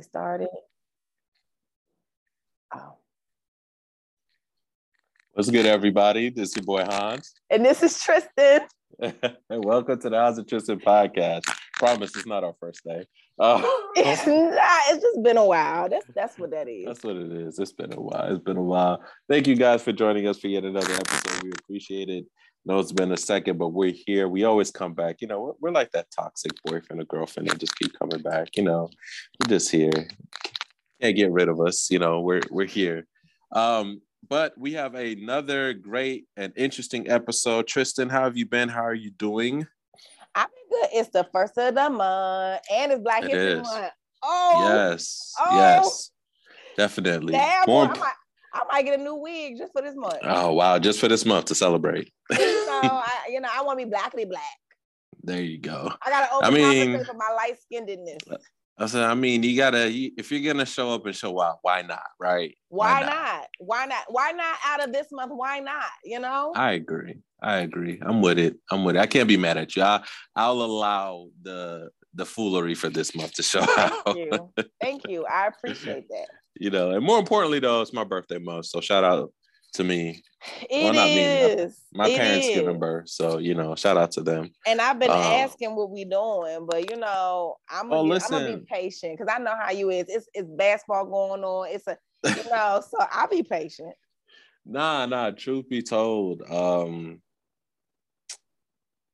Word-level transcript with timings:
Started. 0.00 0.48
Oh. 2.74 2.96
What's 5.32 5.50
good, 5.50 5.66
everybody? 5.66 6.30
This 6.30 6.48
is 6.48 6.56
your 6.56 6.64
boy 6.64 6.84
Hans. 6.84 7.34
And 7.50 7.66
this 7.66 7.82
is 7.82 8.00
Tristan. 8.00 8.62
and 8.98 9.14
welcome 9.50 10.00
to 10.00 10.08
the 10.08 10.16
Hans 10.16 10.38
and 10.38 10.48
Tristan 10.48 10.80
podcast. 10.80 11.42
Promise 11.80 12.14
it's 12.14 12.26
not 12.26 12.44
our 12.44 12.54
first 12.60 12.84
day. 12.84 13.06
Uh, 13.38 13.62
It's 13.96 14.26
not, 14.26 14.82
it's 14.90 15.02
just 15.02 15.22
been 15.22 15.38
a 15.38 15.44
while. 15.44 15.88
That's 15.88 16.04
that's 16.14 16.38
what 16.38 16.50
that 16.50 16.68
is. 16.68 16.84
that's 16.84 17.02
what 17.02 17.16
it 17.16 17.32
is. 17.32 17.58
It's 17.58 17.72
been 17.72 17.92
a 17.94 18.00
while. 18.00 18.34
It's 18.34 18.44
been 18.44 18.58
a 18.58 18.62
while. 18.62 19.02
Thank 19.30 19.46
you 19.46 19.56
guys 19.56 19.82
for 19.82 19.92
joining 19.92 20.28
us 20.28 20.38
for 20.38 20.48
yet 20.48 20.64
another 20.64 20.92
episode. 20.92 21.42
We 21.42 21.50
appreciate 21.58 22.10
it. 22.10 22.26
No, 22.66 22.78
it's 22.80 22.92
been 22.92 23.12
a 23.12 23.16
second, 23.16 23.56
but 23.56 23.68
we're 23.68 23.94
here. 24.06 24.28
We 24.28 24.44
always 24.44 24.70
come 24.70 24.92
back. 24.92 25.22
You 25.22 25.28
know, 25.28 25.40
we're, 25.40 25.52
we're 25.60 25.70
like 25.70 25.90
that 25.92 26.08
toxic 26.10 26.52
boyfriend 26.66 27.00
or 27.00 27.06
girlfriend 27.06 27.48
that 27.48 27.58
just 27.58 27.76
keep 27.78 27.98
coming 27.98 28.20
back. 28.20 28.56
You 28.58 28.64
know, 28.64 28.90
we're 29.40 29.48
just 29.48 29.70
here. 29.70 29.90
Can't 31.00 31.16
get 31.16 31.32
rid 31.32 31.48
of 31.48 31.60
us. 31.60 31.90
You 31.90 31.98
know, 31.98 32.20
we're 32.20 32.42
we're 32.50 32.66
here. 32.66 33.06
Um, 33.52 34.02
but 34.28 34.52
we 34.58 34.74
have 34.74 34.94
another 34.94 35.72
great 35.72 36.26
and 36.36 36.52
interesting 36.56 37.10
episode. 37.10 37.66
Tristan, 37.66 38.10
how 38.10 38.24
have 38.24 38.36
you 38.36 38.44
been? 38.44 38.68
How 38.68 38.82
are 38.84 38.94
you 38.94 39.10
doing? 39.10 39.66
I've 40.34 40.46
been 40.48 40.78
good. 40.80 40.88
It's 40.92 41.10
the 41.10 41.26
first 41.32 41.56
of 41.58 41.74
the 41.74 41.90
month 41.90 42.60
and 42.72 42.92
it's 42.92 43.02
Black 43.02 43.24
It 43.24 43.30
History 43.30 43.52
is. 43.60 43.62
Month. 43.62 43.92
Oh, 44.22 44.66
yes, 44.68 45.32
Oh. 45.40 45.56
yes, 45.56 46.10
definitely. 46.76 47.32
damn, 47.32 47.64
boy, 47.66 47.84
I, 47.84 47.98
might, 47.98 48.12
I 48.52 48.62
might 48.70 48.82
get 48.82 49.00
a 49.00 49.02
new 49.02 49.14
wig 49.16 49.56
just 49.56 49.72
for 49.72 49.80
this 49.82 49.94
month. 49.96 50.18
oh 50.24 50.52
wow, 50.52 50.78
just 50.78 51.00
for 51.00 51.08
this 51.08 51.24
month 51.24 51.46
to 51.46 51.54
celebrate. 51.54 52.12
you 52.30 52.66
know, 52.66 52.80
I, 52.82 53.28
you 53.30 53.40
know, 53.40 53.48
I 53.52 53.62
want 53.62 53.78
to 53.78 53.86
be 53.86 53.90
blackly 53.90 54.26
black. 54.26 54.42
There 55.22 55.40
you 55.42 55.58
go. 55.58 55.90
I 56.04 56.10
gotta 56.10 56.46
I 56.46 56.50
mean- 56.50 57.04
for 57.04 57.14
my 57.14 57.30
light 57.34 57.56
skinnedness. 57.72 58.18
I 58.80 58.86
said, 58.86 59.04
I 59.04 59.14
mean, 59.14 59.42
you 59.42 59.56
gotta 59.56 59.90
you, 59.90 60.12
if 60.16 60.32
you're 60.32 60.52
gonna 60.52 60.64
show 60.64 60.90
up 60.94 61.04
and 61.04 61.14
show 61.14 61.38
out, 61.40 61.58
why 61.60 61.82
not, 61.82 62.02
right? 62.18 62.54
Why 62.70 63.02
not? 63.02 63.46
Why 63.58 63.84
not? 63.84 64.04
Why 64.08 64.32
not 64.32 64.56
out 64.66 64.82
of 64.82 64.92
this 64.92 65.08
month? 65.12 65.32
Why 65.34 65.60
not? 65.60 65.90
You 66.02 66.18
know? 66.18 66.52
I 66.56 66.72
agree. 66.72 67.18
I 67.42 67.58
agree. 67.58 68.00
I'm 68.02 68.22
with 68.22 68.38
it. 68.38 68.56
I'm 68.70 68.84
with 68.84 68.96
it. 68.96 69.00
I 69.00 69.06
can't 69.06 69.28
be 69.28 69.36
mad 69.36 69.58
at 69.58 69.76
you. 69.76 69.82
I, 69.82 70.02
I'll 70.34 70.62
allow 70.62 71.28
the 71.42 71.90
the 72.14 72.24
foolery 72.24 72.74
for 72.74 72.88
this 72.88 73.14
month 73.14 73.34
to 73.34 73.42
show 73.42 73.60
out. 73.60 74.04
Thank 74.04 74.16
you. 74.16 74.52
Thank 74.80 75.08
you. 75.08 75.26
I 75.26 75.48
appreciate 75.48 76.08
that. 76.08 76.26
you 76.58 76.70
know, 76.70 76.92
and 76.92 77.04
more 77.04 77.18
importantly, 77.18 77.60
though, 77.60 77.82
it's 77.82 77.92
my 77.92 78.04
birthday 78.04 78.38
month, 78.38 78.66
so 78.66 78.80
shout 78.80 79.04
out 79.04 79.32
to 79.74 79.84
me. 79.84 80.22
It 80.70 80.82
Well, 80.84 80.94
not 80.94 81.08
me, 81.08 81.22
is. 81.22 81.76
My 81.92 82.08
It 82.08 82.16
parents 82.16 82.46
is. 82.48 82.54
giving 82.54 82.78
birth, 82.78 83.08
so 83.08 83.38
you 83.38 83.54
know, 83.54 83.74
shout 83.74 83.96
out 83.96 84.10
to 84.12 84.22
them. 84.22 84.50
And 84.66 84.80
I've 84.80 84.98
been 84.98 85.10
Um, 85.10 85.16
asking 85.16 85.76
what 85.76 85.90
we 85.90 86.04
doing, 86.04 86.66
but 86.66 86.90
you 86.90 86.96
know, 86.96 87.56
I'm 87.68 87.90
gonna, 87.90 88.00
Oh, 88.00 88.08
get- 88.08 88.24
I'm 88.24 88.30
gonna 88.30 88.56
be 88.58 88.64
patient 88.66 89.18
because 89.18 89.32
I 89.34 89.38
know 89.42 89.54
how 89.54 89.70
you 89.70 89.90
is. 89.90 90.06
It's 90.08 90.28
it's 90.32 90.48
basketball 90.48 91.04
going 91.06 91.44
on. 91.44 91.68
It's 91.68 91.86
a 91.86 91.96
you 92.24 92.32
know, 92.50 92.82
so 92.88 92.98
I'll 93.10 93.28
be 93.28 93.42
patient. 93.42 93.94
Nah, 94.64 95.06
nah. 95.06 95.30
Truth 95.30 95.68
be 95.68 95.82
told, 95.82 96.42
um, 96.50 97.20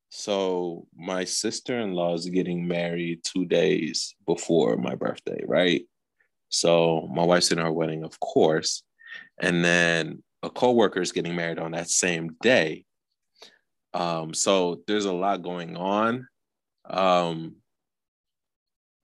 so 0.09 0.87
my 0.97 1.25
sister-in-law 1.25 2.15
is 2.15 2.27
getting 2.27 2.67
married 2.67 3.21
two 3.25 3.45
days 3.45 4.15
before 4.27 4.77
my 4.77 4.95
birthday, 4.95 5.43
right? 5.47 5.83
So 6.49 7.09
my 7.13 7.25
wife's 7.25 7.53
in 7.53 7.59
her 7.59 7.73
wedding, 7.73 8.03
of 8.05 8.19
course, 8.21 8.83
and 9.41 9.65
then 9.65 10.23
a 10.47 10.51
co-worker 10.51 11.01
is 11.01 11.13
getting 11.13 11.37
married 11.37 11.59
on 11.59 11.73
that 11.73 11.91
same 11.91 12.37
day. 12.41 12.85
Um, 13.93 14.33
so 14.33 14.83
there's 14.87 15.05
a 15.05 15.13
lot 15.13 15.43
going 15.43 15.77
on. 15.77 16.29
Um, 16.89 17.57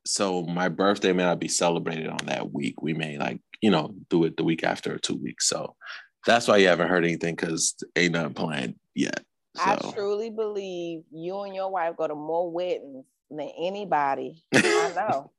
so 0.07 0.43
my 0.43 0.69
birthday 0.69 1.12
may 1.12 1.25
not 1.25 1.41
be 1.41 1.49
celebrated 1.49 2.09
on 2.09 2.27
that 2.27 2.53
week. 2.53 2.81
We 2.81 2.94
may 2.94 3.19
like, 3.19 3.41
you 3.61 3.71
know, 3.71 3.94
do 4.09 4.25
it 4.25 4.37
the 4.37 4.44
week 4.44 4.65
after 4.65 4.94
or 4.94 4.99
two 4.99 5.16
weeks. 5.16 5.49
So 5.49 5.75
that's 6.27 6.49
why 6.49 6.59
you 6.59 6.69
haven't 6.69 6.89
heard 6.89 7.05
anything 7.05 7.34
because 7.34 7.75
ain't 7.97 8.12
nothing 8.12 8.34
planned 8.34 8.75
yet. 8.95 9.21
I 9.59 9.77
truly 9.93 10.31
believe 10.31 11.03
you 11.11 11.41
and 11.41 11.55
your 11.55 11.71
wife 11.71 11.97
go 11.97 12.09
to 12.09 12.15
more 12.15 12.50
weddings 12.50 13.05
than 13.31 13.50
anybody 13.59 14.43
I 14.55 14.93
know. 14.95 15.31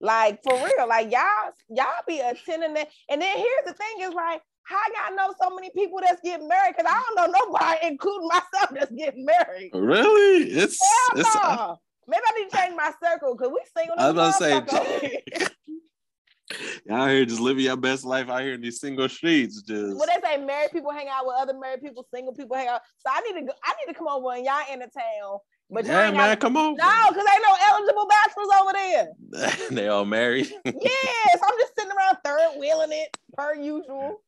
like 0.00 0.42
for 0.42 0.54
real, 0.54 0.88
like 0.88 1.10
y'all, 1.10 1.52
y'all 1.68 2.02
be 2.06 2.20
attending 2.20 2.74
that. 2.74 2.88
And 3.10 3.22
then 3.22 3.36
here's 3.36 3.64
the 3.66 3.72
thing: 3.72 4.00
is 4.00 4.14
like, 4.14 4.42
how 4.64 4.80
y'all 4.94 5.16
know 5.16 5.34
so 5.40 5.54
many 5.54 5.70
people 5.70 5.98
that's 6.00 6.20
getting 6.22 6.48
married? 6.48 6.74
Because 6.76 6.90
I 6.92 7.02
don't 7.16 7.32
know 7.32 7.38
nobody, 7.38 7.78
including 7.86 8.28
myself, 8.28 8.70
that's 8.72 8.92
getting 8.92 9.24
married. 9.24 9.70
really, 9.74 10.50
it's 10.50 10.78
Hell 10.80 11.20
it's. 11.20 11.34
no. 11.34 11.80
Maybe 12.08 12.22
I 12.26 12.40
need 12.40 12.50
to 12.50 12.56
change 12.56 12.74
my 12.76 12.92
circle 13.02 13.36
because 13.36 13.52
we 13.52 13.60
single. 13.76 13.94
I 13.98 14.10
was 14.10 14.12
about 14.12 14.32
to 14.32 14.38
say, 14.38 14.60
motherfucker 14.60 14.96
over 14.96 15.06
here. 15.06 15.48
y'all 16.86 17.08
here 17.08 17.24
just 17.24 17.40
living 17.40 17.64
your 17.64 17.76
best 17.76 18.04
life 18.04 18.28
out 18.28 18.42
here 18.42 18.54
in 18.54 18.60
these 18.60 18.80
single 18.80 19.08
streets. 19.08 19.62
Just 19.62 19.96
When 19.96 20.08
they 20.08 20.20
say 20.22 20.36
married 20.38 20.72
people 20.72 20.90
hang 20.90 21.08
out 21.08 21.26
with 21.26 21.36
other 21.38 21.54
married 21.58 21.80
people, 21.80 22.06
single 22.12 22.34
people 22.34 22.56
hang 22.56 22.68
out. 22.68 22.80
So 22.98 23.12
I 23.12 23.20
need 23.20 23.40
to 23.40 23.46
go, 23.46 23.52
I 23.64 23.74
need 23.80 23.92
to 23.92 23.98
come 23.98 24.08
over 24.08 24.32
and 24.32 24.44
y'all 24.44 24.62
in 24.72 24.80
the 24.80 24.86
town. 24.86 25.38
But 25.70 25.86
yeah, 25.86 26.10
man, 26.10 26.14
got, 26.14 26.40
come 26.40 26.56
on. 26.56 26.74
no, 26.76 27.06
because 27.08 27.24
ain't 27.32 27.44
no 27.46 27.56
eligible 27.70 28.06
bachelors 28.06 28.48
over 28.60 28.72
there. 28.72 29.68
they 29.70 29.88
all 29.88 30.04
married. 30.04 30.52
yes, 30.64 31.38
I'm 31.42 31.58
just 31.58 31.72
sitting 31.78 31.92
around 31.96 32.18
third 32.24 32.58
wheeling 32.58 32.92
it 32.92 33.16
per 33.36 33.54
usual. 33.54 34.20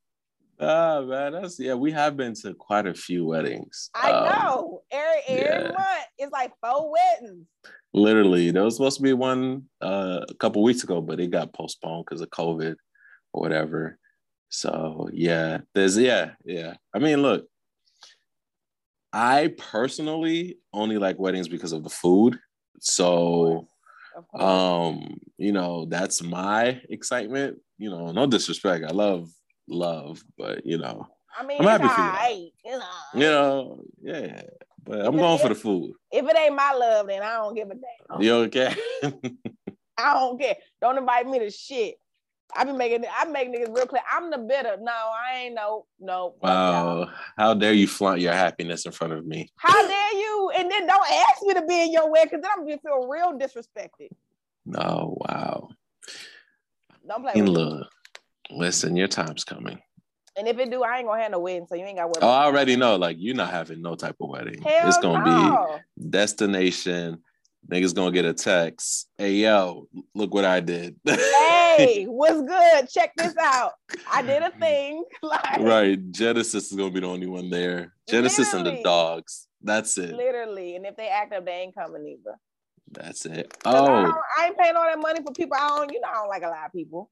Ah, 0.61 1.01
man, 1.03 1.33
that's 1.33 1.59
yeah. 1.59 1.75
We 1.75 1.91
have 1.93 2.17
been 2.17 2.35
to 2.43 2.55
quite 2.55 2.87
a 2.87 2.95
few 2.95 3.25
weddings. 3.27 3.91
I 3.95 4.11
Um, 4.13 4.25
know. 4.25 4.83
Every 4.91 5.21
every 5.29 5.65
yeah. 5.65 5.73
month 5.73 6.05
it's 6.19 6.33
like 6.33 6.53
four 6.63 6.93
weddings. 6.93 7.47
literally 7.93 8.51
there 8.51 8.63
was 8.63 8.77
supposed 8.77 8.97
to 8.97 9.03
be 9.03 9.13
one 9.13 9.65
uh, 9.83 10.21
a 10.29 10.35
couple 10.35 10.63
weeks 10.63 10.83
ago 10.85 11.01
but 11.01 11.19
it 11.21 11.31
got 11.31 11.53
postponed 11.53 12.05
because 12.05 12.21
of 12.21 12.29
covid 12.31 12.75
or 13.33 13.41
whatever 13.43 13.99
so 14.49 15.09
yeah 15.13 15.59
there's 15.75 15.97
yeah 15.99 16.31
yeah 16.45 16.75
i 16.95 16.99
mean 16.99 17.21
look 17.23 17.47
i 19.13 19.53
personally 19.59 20.57
only 20.73 20.99
like 20.99 21.19
weddings 21.19 21.49
because 21.49 21.73
of 21.73 21.83
the 21.83 21.91
food 21.91 22.39
so 22.81 23.67
um 24.39 25.19
you 25.39 25.53
know 25.53 25.85
that's 25.87 26.23
my 26.23 26.81
excitement 26.91 27.59
you 27.79 27.91
know 27.91 28.13
no 28.13 28.27
disrespect 28.27 28.85
i 28.85 28.93
love 28.93 29.29
love 29.69 30.23
but 30.39 30.65
you 30.67 30.79
know 30.79 31.07
I 31.39 31.45
mean, 31.45 31.61
I'm 31.61 31.67
it's 31.67 31.71
happy 31.83 31.89
for 31.95 32.01
you. 32.01 32.07
alright, 32.07 32.53
you 32.65 32.79
know. 32.79 32.89
you 33.15 33.21
know 33.21 33.85
yeah 34.03 34.43
but 34.85 35.05
i'm 35.05 35.17
going 35.17 35.39
for 35.39 35.49
the 35.49 35.55
food 35.55 35.93
If 36.13 36.25
it 36.29 36.37
ain't 36.37 36.55
my 36.55 36.73
love, 36.73 37.07
then 37.09 37.23
I 37.23 37.35
don't 37.37 37.55
give 37.55 37.71
a 37.71 37.75
damn. 37.75 38.23
you 38.23 38.35
okay 38.35 38.75
I 39.97 40.15
don't 40.15 40.41
care. 40.41 40.57
Don't 40.81 40.99
invite 40.99 41.25
me 41.29 41.39
to 41.39 41.51
shit. 41.51 41.95
I 42.57 42.65
be 42.65 42.73
making 42.73 43.05
I 43.17 43.25
make 43.27 43.49
niggas 43.49 43.75
real 43.75 43.87
clear. 43.87 44.03
I'm 44.13 44.29
the 44.31 44.39
bitter. 44.39 44.77
No, 44.81 44.91
I 44.93 45.39
ain't 45.39 45.55
no 45.55 45.87
no. 46.01 46.35
Wow. 46.43 47.11
How 47.39 47.55
dare 47.55 47.73
you 47.73 47.87
flaunt 47.87 48.21
your 48.21 48.33
happiness 48.33 48.87
in 48.87 48.93
front 48.93 49.13
of 49.13 49.25
me? 49.25 49.49
How 49.57 49.87
dare 49.87 50.15
you? 50.15 50.51
And 50.57 50.69
then 50.71 50.87
don't 50.89 51.11
ask 51.11 51.43
me 51.43 51.55
to 51.55 51.65
be 51.65 51.83
in 51.85 51.93
your 51.93 52.11
wedding 52.11 52.27
because 52.33 52.43
then 52.43 52.51
I'm 52.57 52.65
gonna 52.67 52.79
feel 52.79 53.07
real 53.09 53.39
disrespected. 53.39 54.09
Oh, 54.77 55.17
wow. 55.21 55.69
Don't 57.09 57.23
play 57.23 57.33
And 57.37 57.49
with 57.51 57.57
me. 57.57 57.85
Listen, 58.57 58.97
your 58.97 59.09
time's 59.09 59.45
coming. 59.45 59.79
And 60.37 60.49
if 60.49 60.59
it 60.59 60.71
do, 60.71 60.83
I 60.83 60.99
ain't 60.99 61.07
gonna 61.07 61.23
have 61.23 61.31
no 61.31 61.39
wedding, 61.39 61.67
so 61.69 61.77
you 61.77 61.85
ain't 61.85 61.97
got 61.97 62.11
Oh. 62.21 62.29
I 62.29 62.45
already 62.45 62.75
know. 62.77 62.97
Like, 62.97 63.17
you're 63.21 63.37
not 63.37 63.51
having 63.51 63.81
no 63.83 63.95
type 63.95 64.17
of 64.21 64.29
wedding. 64.29 64.61
Hell 64.63 64.89
it's 64.89 64.99
to 64.99 65.13
no. 65.13 65.79
be 65.97 66.09
destination. 66.11 67.23
Niggas 67.71 67.95
to 67.95 68.11
get 68.11 68.25
a 68.27 68.35
text. 68.35 69.09
Hey, 69.17 69.35
yo, 69.37 69.89
look 70.15 70.35
what 70.35 70.45
I 70.45 70.61
did. 70.61 70.97
hey, 71.07 72.05
what's 72.09 72.43
good? 72.43 72.89
Check 72.91 73.13
this 73.17 73.35
out. 73.41 73.73
I 74.13 74.21
did 74.23 74.43
a 74.43 74.51
thing. 74.51 75.03
like 75.23 75.61
right. 75.61 76.11
Genesis 76.13 76.71
is 76.71 76.77
to 76.77 76.91
be 76.91 77.01
the 77.01 77.07
only 77.07 77.27
one 77.27 77.49
there. 77.49 77.95
Genesis 78.09 78.53
and 78.53 78.67
the 78.67 78.83
dogs. 78.83 79.47
That's 79.63 79.97
it. 79.97 80.15
literally. 80.15 80.77
And 80.77 80.85
if 80.85 80.97
they 80.97 81.09
act 81.09 81.33
up, 81.33 81.47
they 81.47 81.53
ain't 81.53 81.75
coming 81.75 82.07
either. 82.07 82.37
That's 82.91 83.25
it. 83.25 83.57
Oh, 83.65 83.87
don't- 84.03 84.15
I 84.39 84.47
ain't 84.49 84.59
paying 84.59 84.77
all 84.77 84.85
that 84.85 84.99
money 85.01 85.21
for 85.25 85.33
people. 85.33 85.57
I 85.59 85.69
don't, 85.69 85.91
you 85.91 86.01
know, 86.01 86.09
I 86.11 86.15
don't 86.15 86.29
like 86.29 86.43
a 86.43 86.49
lot 86.49 86.67
of 86.67 86.73
people. 86.73 87.11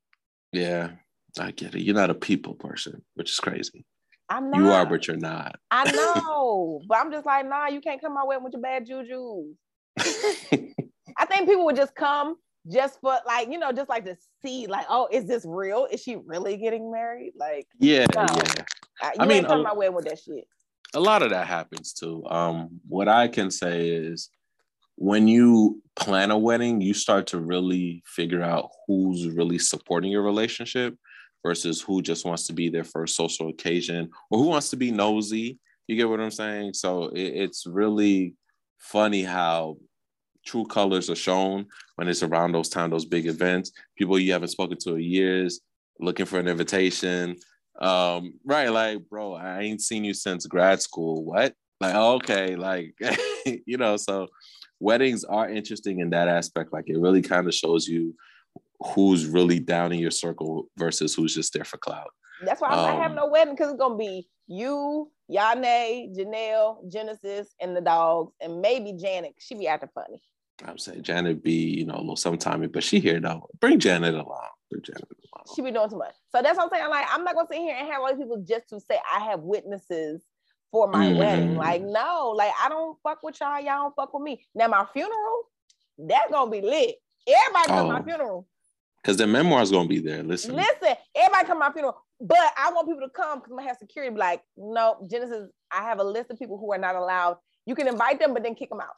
yeah. 0.52 0.90
I 1.38 1.50
get 1.50 1.74
it. 1.74 1.82
You're 1.82 1.94
not 1.94 2.10
a 2.10 2.14
people 2.14 2.54
person, 2.54 3.02
which 3.14 3.30
is 3.30 3.40
crazy. 3.40 3.84
I'm 4.28 4.50
not. 4.50 4.60
You 4.60 4.70
are, 4.70 4.86
but 4.86 5.06
you're 5.06 5.16
not. 5.16 5.56
I 5.70 5.90
know, 5.92 6.80
but 6.86 6.98
I'm 6.98 7.10
just 7.12 7.26
like, 7.26 7.48
nah, 7.48 7.68
you 7.68 7.80
can't 7.80 8.00
come 8.00 8.14
my 8.14 8.24
way 8.24 8.36
with 8.40 8.52
your 8.52 8.62
bad 8.62 8.86
juju. 8.86 9.54
I 11.18 11.26
think 11.26 11.48
people 11.48 11.64
would 11.66 11.76
just 11.76 11.94
come 11.94 12.36
just 12.70 13.00
for 13.00 13.18
like, 13.26 13.50
you 13.50 13.58
know, 13.58 13.72
just 13.72 13.88
like 13.88 14.04
to 14.04 14.16
see, 14.44 14.66
like, 14.66 14.86
oh, 14.88 15.08
is 15.10 15.26
this 15.26 15.44
real? 15.46 15.86
Is 15.90 16.00
she 16.02 16.16
really 16.16 16.56
getting 16.56 16.90
married? 16.90 17.32
Like, 17.36 17.66
yeah, 17.78 18.06
No. 18.14 18.26
yeah. 18.30 18.64
I, 19.02 19.06
you 19.08 19.12
I 19.18 19.26
mean, 19.26 19.44
come 19.44 19.62
my 19.62 19.74
way 19.74 19.88
with 19.88 20.04
that 20.06 20.18
shit. 20.20 20.46
a 20.94 21.00
lot 21.00 21.22
of 21.22 21.30
that 21.30 21.46
happens 21.46 21.92
too. 21.92 22.24
Um, 22.26 22.80
what 22.88 23.08
I 23.08 23.28
can 23.28 23.50
say 23.50 23.88
is 23.88 24.30
when 24.96 25.26
you 25.26 25.82
plan 25.96 26.30
a 26.30 26.38
wedding, 26.38 26.80
you 26.80 26.94
start 26.94 27.26
to 27.28 27.40
really 27.40 28.02
figure 28.06 28.42
out 28.42 28.70
who's 28.86 29.26
really 29.28 29.58
supporting 29.58 30.10
your 30.12 30.22
relationship 30.22 30.96
versus 31.42 31.80
who 31.80 32.02
just 32.02 32.24
wants 32.24 32.44
to 32.44 32.52
be 32.52 32.68
there 32.68 32.84
for 32.84 33.04
a 33.04 33.08
social 33.08 33.48
occasion 33.48 34.10
or 34.30 34.38
who 34.38 34.46
wants 34.46 34.70
to 34.70 34.76
be 34.76 34.90
nosy 34.90 35.58
You 35.88 35.96
get 35.96 36.08
what 36.08 36.20
I'm 36.20 36.30
saying? 36.30 36.74
So 36.74 37.08
it, 37.08 37.20
it's 37.20 37.66
really 37.66 38.34
funny 38.78 39.22
how 39.22 39.76
true 40.44 40.64
colors 40.64 41.08
are 41.10 41.16
shown 41.16 41.66
when 41.96 42.08
it's 42.08 42.22
around 42.22 42.52
those 42.52 42.68
time, 42.68 42.90
those 42.90 43.04
big 43.04 43.26
events. 43.26 43.72
People 43.96 44.18
you 44.18 44.32
haven't 44.32 44.48
spoken 44.48 44.78
to 44.78 44.96
in 44.96 45.02
years, 45.02 45.60
looking 46.00 46.26
for 46.26 46.38
an 46.38 46.48
invitation. 46.48 47.36
Um, 47.80 48.34
right, 48.44 48.68
like, 48.68 49.08
bro, 49.08 49.34
I 49.34 49.60
ain't 49.60 49.80
seen 49.80 50.04
you 50.04 50.14
since 50.14 50.46
grad 50.46 50.82
school. 50.82 51.24
What? 51.24 51.54
Like, 51.80 51.94
okay, 51.94 52.56
like, 52.56 52.94
you 53.66 53.76
know, 53.76 53.96
so 53.96 54.28
weddings 54.78 55.24
are 55.24 55.48
interesting 55.48 56.00
in 56.00 56.10
that 56.10 56.28
aspect. 56.28 56.72
Like, 56.72 56.88
it 56.88 56.98
really 56.98 57.22
kind 57.22 57.46
of 57.46 57.54
shows 57.54 57.88
you 57.88 58.14
who's 58.94 59.26
really 59.26 59.60
down 59.60 59.92
in 59.92 59.98
your 59.98 60.10
circle 60.10 60.68
versus 60.76 61.14
who's 61.14 61.34
just 61.34 61.52
there 61.52 61.64
for 61.64 61.78
clout. 61.78 62.10
That's 62.44 62.60
why 62.60 62.68
I'm 62.68 62.78
um, 62.78 62.86
not 62.86 63.02
having 63.02 63.16
no 63.16 63.26
wedding 63.26 63.54
because 63.54 63.70
it's 63.70 63.78
gonna 63.78 63.96
be 63.96 64.28
you, 64.48 65.10
Yane, 65.30 66.16
Janelle, 66.16 66.90
Genesis, 66.90 67.54
and 67.60 67.76
the 67.76 67.80
dogs, 67.80 68.32
and 68.40 68.60
maybe 68.60 68.92
Janet. 68.92 69.34
She 69.38 69.54
be 69.54 69.68
acting 69.68 69.90
funny. 69.94 70.20
I'm 70.64 70.78
saying 70.78 71.02
Janet 71.02 71.42
be, 71.42 71.52
you 71.52 71.84
know, 71.84 71.94
a 71.94 71.98
little 71.98 72.16
sometime, 72.16 72.68
but 72.72 72.84
she 72.84 73.00
here 73.00 73.20
though. 73.20 73.48
Bring 73.60 73.78
Janet 73.78 74.14
along. 74.14 74.48
Bring 74.70 74.82
Janet 74.82 75.04
along. 75.04 75.44
She 75.54 75.62
be 75.62 75.70
doing 75.70 75.90
too 75.90 75.98
much. 75.98 76.14
So 76.30 76.42
that's 76.42 76.56
what 76.56 76.64
I'm 76.64 76.70
saying. 76.70 76.90
Like, 76.90 77.06
I'm 77.10 77.24
not 77.24 77.34
gonna 77.34 77.48
sit 77.50 77.60
here 77.60 77.76
and 77.76 77.88
have 77.88 78.00
all 78.00 78.08
these 78.08 78.18
people 78.18 78.44
just 78.46 78.68
to 78.70 78.80
say 78.80 78.98
I 79.12 79.20
have 79.24 79.40
witnesses 79.40 80.22
for 80.70 80.88
my 80.88 81.06
mm-hmm. 81.06 81.18
wedding. 81.18 81.56
Like, 81.56 81.82
no, 81.82 82.32
like 82.36 82.52
I 82.62 82.68
don't 82.68 82.96
fuck 83.02 83.22
with 83.22 83.40
y'all. 83.40 83.60
Y'all 83.60 83.84
don't 83.84 83.94
fuck 83.94 84.14
with 84.14 84.22
me. 84.22 84.44
Now 84.54 84.68
my 84.68 84.86
funeral, 84.92 85.42
that's 85.98 86.30
gonna 86.30 86.50
be 86.50 86.60
lit. 86.60 86.96
Everybody 87.28 87.72
oh. 87.72 87.86
to 87.86 87.92
my 87.92 88.02
funeral. 88.02 88.46
Cause 89.04 89.16
the 89.16 89.26
memoir's 89.26 89.72
gonna 89.72 89.88
be 89.88 89.98
there. 89.98 90.22
Listen. 90.22 90.54
Listen, 90.54 90.94
everybody 91.16 91.46
come 91.46 91.56
to 91.56 91.66
my 91.66 91.72
funeral. 91.72 91.96
But 92.20 92.38
I 92.56 92.70
want 92.70 92.86
people 92.86 93.02
to 93.02 93.10
come 93.10 93.38
because 93.38 93.50
I'm 93.50 93.56
gonna 93.56 93.68
have 93.68 93.78
security. 93.78 94.14
Be 94.14 94.20
like, 94.20 94.42
no, 94.56 95.04
Genesis. 95.10 95.50
I 95.72 95.82
have 95.82 95.98
a 95.98 96.04
list 96.04 96.30
of 96.30 96.38
people 96.38 96.56
who 96.56 96.72
are 96.72 96.78
not 96.78 96.94
allowed. 96.94 97.38
You 97.66 97.74
can 97.74 97.88
invite 97.88 98.20
them, 98.20 98.32
but 98.32 98.44
then 98.44 98.54
kick 98.54 98.68
them 98.68 98.80
out. 98.80 98.94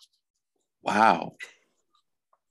Wow. 0.83 1.37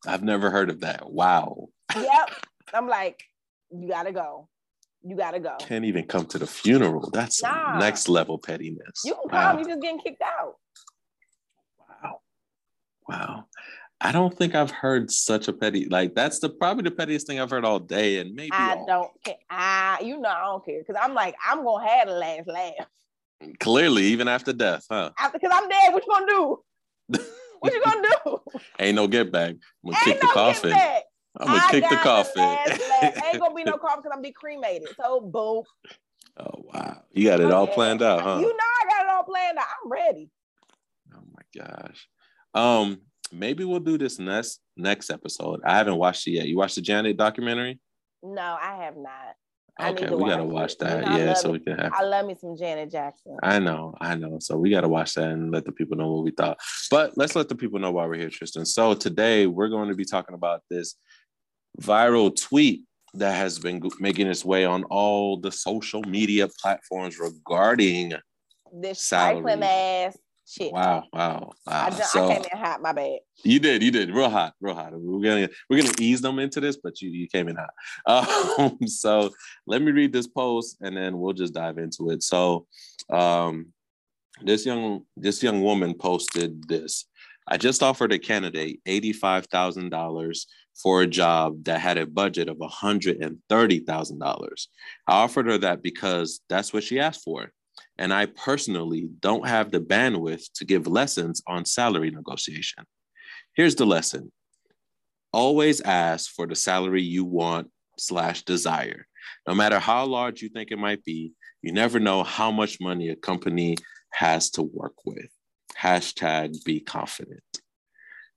I've 0.08 0.24
never 0.24 0.50
heard 0.50 0.70
of 0.72 0.80
that. 0.80 1.12
Wow. 1.12 1.68
Yep. 1.96 2.32
I'm 2.74 2.88
like, 2.88 3.24
you 3.72 3.88
gotta 3.88 4.12
go. 4.12 4.50
You 5.04 5.16
gotta 5.16 5.40
go. 5.40 5.58
Can't 5.60 5.86
even 5.86 6.06
come 6.06 6.26
to 6.28 6.40
the 6.40 6.48
funeral. 6.48 7.10
That's 7.12 7.44
nah. 7.44 7.78
next 7.78 8.10
level 8.10 8.38
pettiness. 8.38 9.02
You 9.06 9.14
can 9.14 9.30
come, 9.30 9.56
wow. 9.56 9.60
you 9.60 9.66
just 9.68 9.82
getting 9.82 10.00
kicked 10.00 10.22
out. 10.22 10.56
Wow. 11.78 12.22
Wow. 13.08 13.46
I 14.02 14.12
don't 14.12 14.36
think 14.38 14.54
I've 14.54 14.72
heard 14.72 15.10
such 15.12 15.48
a 15.48 15.54
petty 15.54 15.86
like 15.86 16.14
that's 16.14 16.40
the 16.40 16.50
probably 16.50 16.84
the 16.84 16.92
pettiest 16.92 17.26
thing 17.26 17.40
I've 17.40 17.50
heard 17.50 17.66
all 17.66 17.80
day, 17.80 18.20
and 18.20 18.36
maybe 18.36 18.52
I 18.52 18.76
all. 18.76 18.86
don't 18.86 19.12
care. 19.24 19.36
I 19.50 20.00
you 20.04 20.20
know 20.20 20.30
I 20.30 20.42
don't 20.42 20.66
care 20.66 20.80
because 20.80 21.00
I'm 21.02 21.14
like 21.14 21.36
I'm 21.48 21.64
gonna 21.64 21.88
have 21.88 22.08
the 22.08 22.16
last 22.16 22.48
laugh. 22.48 22.88
Clearly, 23.60 24.04
even 24.04 24.28
after 24.28 24.54
death, 24.54 24.86
huh? 24.90 25.12
After 25.18 25.40
because 25.40 25.52
I'm 25.54 25.70
dead, 25.70 25.94
what 25.94 26.04
you 26.06 26.14
gonna 26.14 26.26
do? 26.28 26.64
what 27.60 27.74
you 27.74 27.82
gonna 27.84 28.08
do? 28.26 28.40
Ain't 28.80 28.96
no 28.96 29.08
get 29.08 29.32
back. 29.32 29.52
I'm 29.52 29.92
gonna 29.92 29.98
Ain't 29.98 30.04
kick 30.06 30.22
no 30.22 30.28
the 30.28 30.34
coffin. 30.34 30.74
I'm 31.40 31.48
gonna 31.48 31.60
I 31.60 31.72
kick 31.72 31.90
the 31.90 31.98
coffin. 31.98 32.42
The 32.42 33.24
Ain't 33.28 33.40
gonna 33.40 33.56
be 33.56 33.64
no 33.64 33.78
coffin 33.78 34.02
because 34.04 34.16
I'm 34.16 34.22
be 34.22 34.32
cremated. 34.32 34.90
So 35.00 35.22
boom. 35.22 35.64
Oh 36.38 36.66
wow, 36.74 37.02
you 37.12 37.30
got 37.30 37.40
it 37.40 37.52
all 37.52 37.68
planned 37.68 38.02
out, 38.02 38.22
huh? 38.22 38.38
You 38.40 38.48
know 38.48 38.54
I 38.54 38.86
got 38.90 39.06
it 39.06 39.10
all 39.10 39.24
planned 39.24 39.58
out. 39.58 39.66
I'm 39.84 39.92
ready. 39.92 40.30
Oh 41.16 41.24
my 41.34 41.64
gosh. 41.64 42.08
Um, 42.54 43.02
maybe 43.34 43.64
we'll 43.64 43.80
do 43.80 43.98
this 43.98 44.20
next 44.20 44.60
next 44.78 45.10
episode. 45.10 45.62
I 45.66 45.78
haven't 45.78 45.98
watched 45.98 46.28
it 46.28 46.32
yet. 46.32 46.48
You 46.48 46.58
watched 46.58 46.76
the 46.76 46.82
Janet 46.82 47.18
documentary? 47.18 47.80
No, 48.22 48.58
I 48.62 48.76
have 48.84 48.96
not. 48.96 49.36
I 49.80 49.90
okay, 49.90 50.08
we 50.10 50.30
gotta 50.30 50.44
watch 50.44 50.78
that. 50.78 51.04
You 51.04 51.10
know, 51.10 51.18
yeah, 51.18 51.34
so 51.34 51.52
we 51.52 51.60
can 51.60 51.78
have. 51.80 51.92
I 51.94 52.04
love 52.04 52.28
me 52.28 52.36
some 52.40 52.56
Janet 52.56 52.92
Jackson. 52.92 53.38
I 53.42 53.58
know, 53.58 53.96
I 54.00 54.16
know. 54.16 54.38
So 54.40 54.56
we 54.56 54.70
gotta 54.70 54.88
watch 54.88 55.16
that 55.16 55.30
and 55.30 55.52
let 55.52 55.66
the 55.66 55.72
people 55.72 55.98
know 55.98 56.12
what 56.12 56.24
we 56.24 56.32
thought. 56.32 56.60
But 56.92 57.18
let's 57.18 57.36
let 57.36 57.50
the 57.50 57.56
people 57.56 57.80
know 57.80 57.92
why 57.92 58.06
we're 58.06 58.20
here, 58.20 58.30
Tristan. 58.30 58.66
So 58.66 58.94
today 58.94 59.48
we're 59.48 59.70
going 59.70 59.90
to 59.90 59.96
be 59.96 60.06
talking 60.06 60.36
about 60.36 60.62
this 60.70 60.96
viral 61.82 62.36
tweet 62.40 62.84
that 63.16 63.36
has 63.36 63.58
been 63.58 63.82
making 64.00 64.28
its 64.28 64.46
way 64.46 64.66
on 64.66 64.84
all 64.86 65.38
the 65.40 65.52
social 65.52 66.02
media 66.04 66.48
platforms 66.62 67.20
regarding 67.20 68.14
this 68.72 69.02
salary. 69.02 69.54
ass 69.64 70.18
Shit. 70.46 70.74
Wow, 70.74 71.06
wow, 71.14 71.54
wow. 71.66 71.86
I, 71.86 71.90
just, 71.90 72.12
so, 72.12 72.30
I 72.30 72.36
came 72.36 72.44
in 72.52 72.58
hot. 72.58 72.82
My 72.82 72.92
bad. 72.92 73.20
You 73.44 73.60
did, 73.60 73.82
you 73.82 73.92
did, 73.92 74.14
real 74.14 74.30
hot, 74.30 74.54
real 74.60 74.76
hot. 74.76 74.92
We're 74.94 75.24
gonna 75.24 75.50
we're 75.70 75.82
gonna 75.82 75.94
ease 76.00 76.22
them 76.22 76.40
into 76.40 76.60
this, 76.60 76.78
but 76.78 77.02
you 77.02 77.10
you 77.10 77.28
came 77.28 77.48
in 77.48 77.56
hot. 77.56 78.50
Um, 78.60 78.78
so 78.88 79.32
let 79.68 79.82
me 79.82 79.92
read 79.92 80.12
this 80.12 80.28
post, 80.28 80.78
and 80.82 80.98
then 80.98 81.18
we'll 81.18 81.34
just 81.34 81.54
dive 81.54 81.78
into 81.78 82.10
it. 82.10 82.24
So, 82.24 82.68
um, 83.10 83.68
this 84.42 84.66
young 84.66 85.06
this 85.16 85.42
young 85.42 85.62
woman 85.62 85.94
posted 85.94 86.68
this. 86.68 87.06
I 87.48 87.58
just 87.58 87.82
offered 87.82 88.12
a 88.12 88.20
candidate 88.20 88.82
eighty 88.86 89.14
five 89.14 89.46
thousand 89.46 89.90
dollars 89.90 90.48
for 90.76 91.04
a 91.04 91.08
job 91.08 91.64
that 91.64 91.80
had 91.80 91.98
a 91.98 92.06
budget 92.06 92.50
of 92.50 92.58
hundred 92.62 93.22
and 93.22 93.38
thirty 93.48 93.80
thousand 93.80 94.20
dollars. 94.20 94.68
I 95.08 95.14
offered 95.24 95.48
her 95.48 95.58
that 95.60 95.84
because 95.84 96.42
that's 96.50 96.74
what 96.74 96.84
she 96.84 97.00
asked 97.00 97.24
for 97.24 97.52
and 97.98 98.14
I 98.14 98.26
personally 98.26 99.10
don't 99.20 99.48
have 99.48 99.72
the 99.72 99.80
bandwidth 99.80 100.52
to 100.56 100.66
give 100.66 100.88
lessons 100.88 101.42
on 101.48 101.66
salary 101.66 102.12
negotiation. 102.12 102.86
Here's 103.56 103.76
the 103.76 103.86
lesson 103.86 104.32
always 105.32 105.82
ask 105.82 106.32
for 106.32 106.46
the 106.46 106.56
salary 106.56 107.02
you 107.02 107.26
want 107.26 107.70
slash 107.98 108.44
desire. 108.44 109.08
No 109.48 109.56
matter 109.56 109.80
how 109.80 110.06
large 110.06 110.42
you 110.42 110.50
think 110.50 110.72
it 110.72 110.78
might 110.78 111.04
be, 111.04 111.34
you 111.62 111.72
never 111.74 112.00
know 112.00 112.24
how 112.24 112.52
much 112.52 112.80
money 112.80 113.10
a 113.10 113.16
company 113.16 113.76
has 114.12 114.50
to 114.52 114.62
work 114.62 114.94
with. 115.06 115.30
Hashtag 115.80 116.64
be 116.64 116.80
confident. 116.80 117.42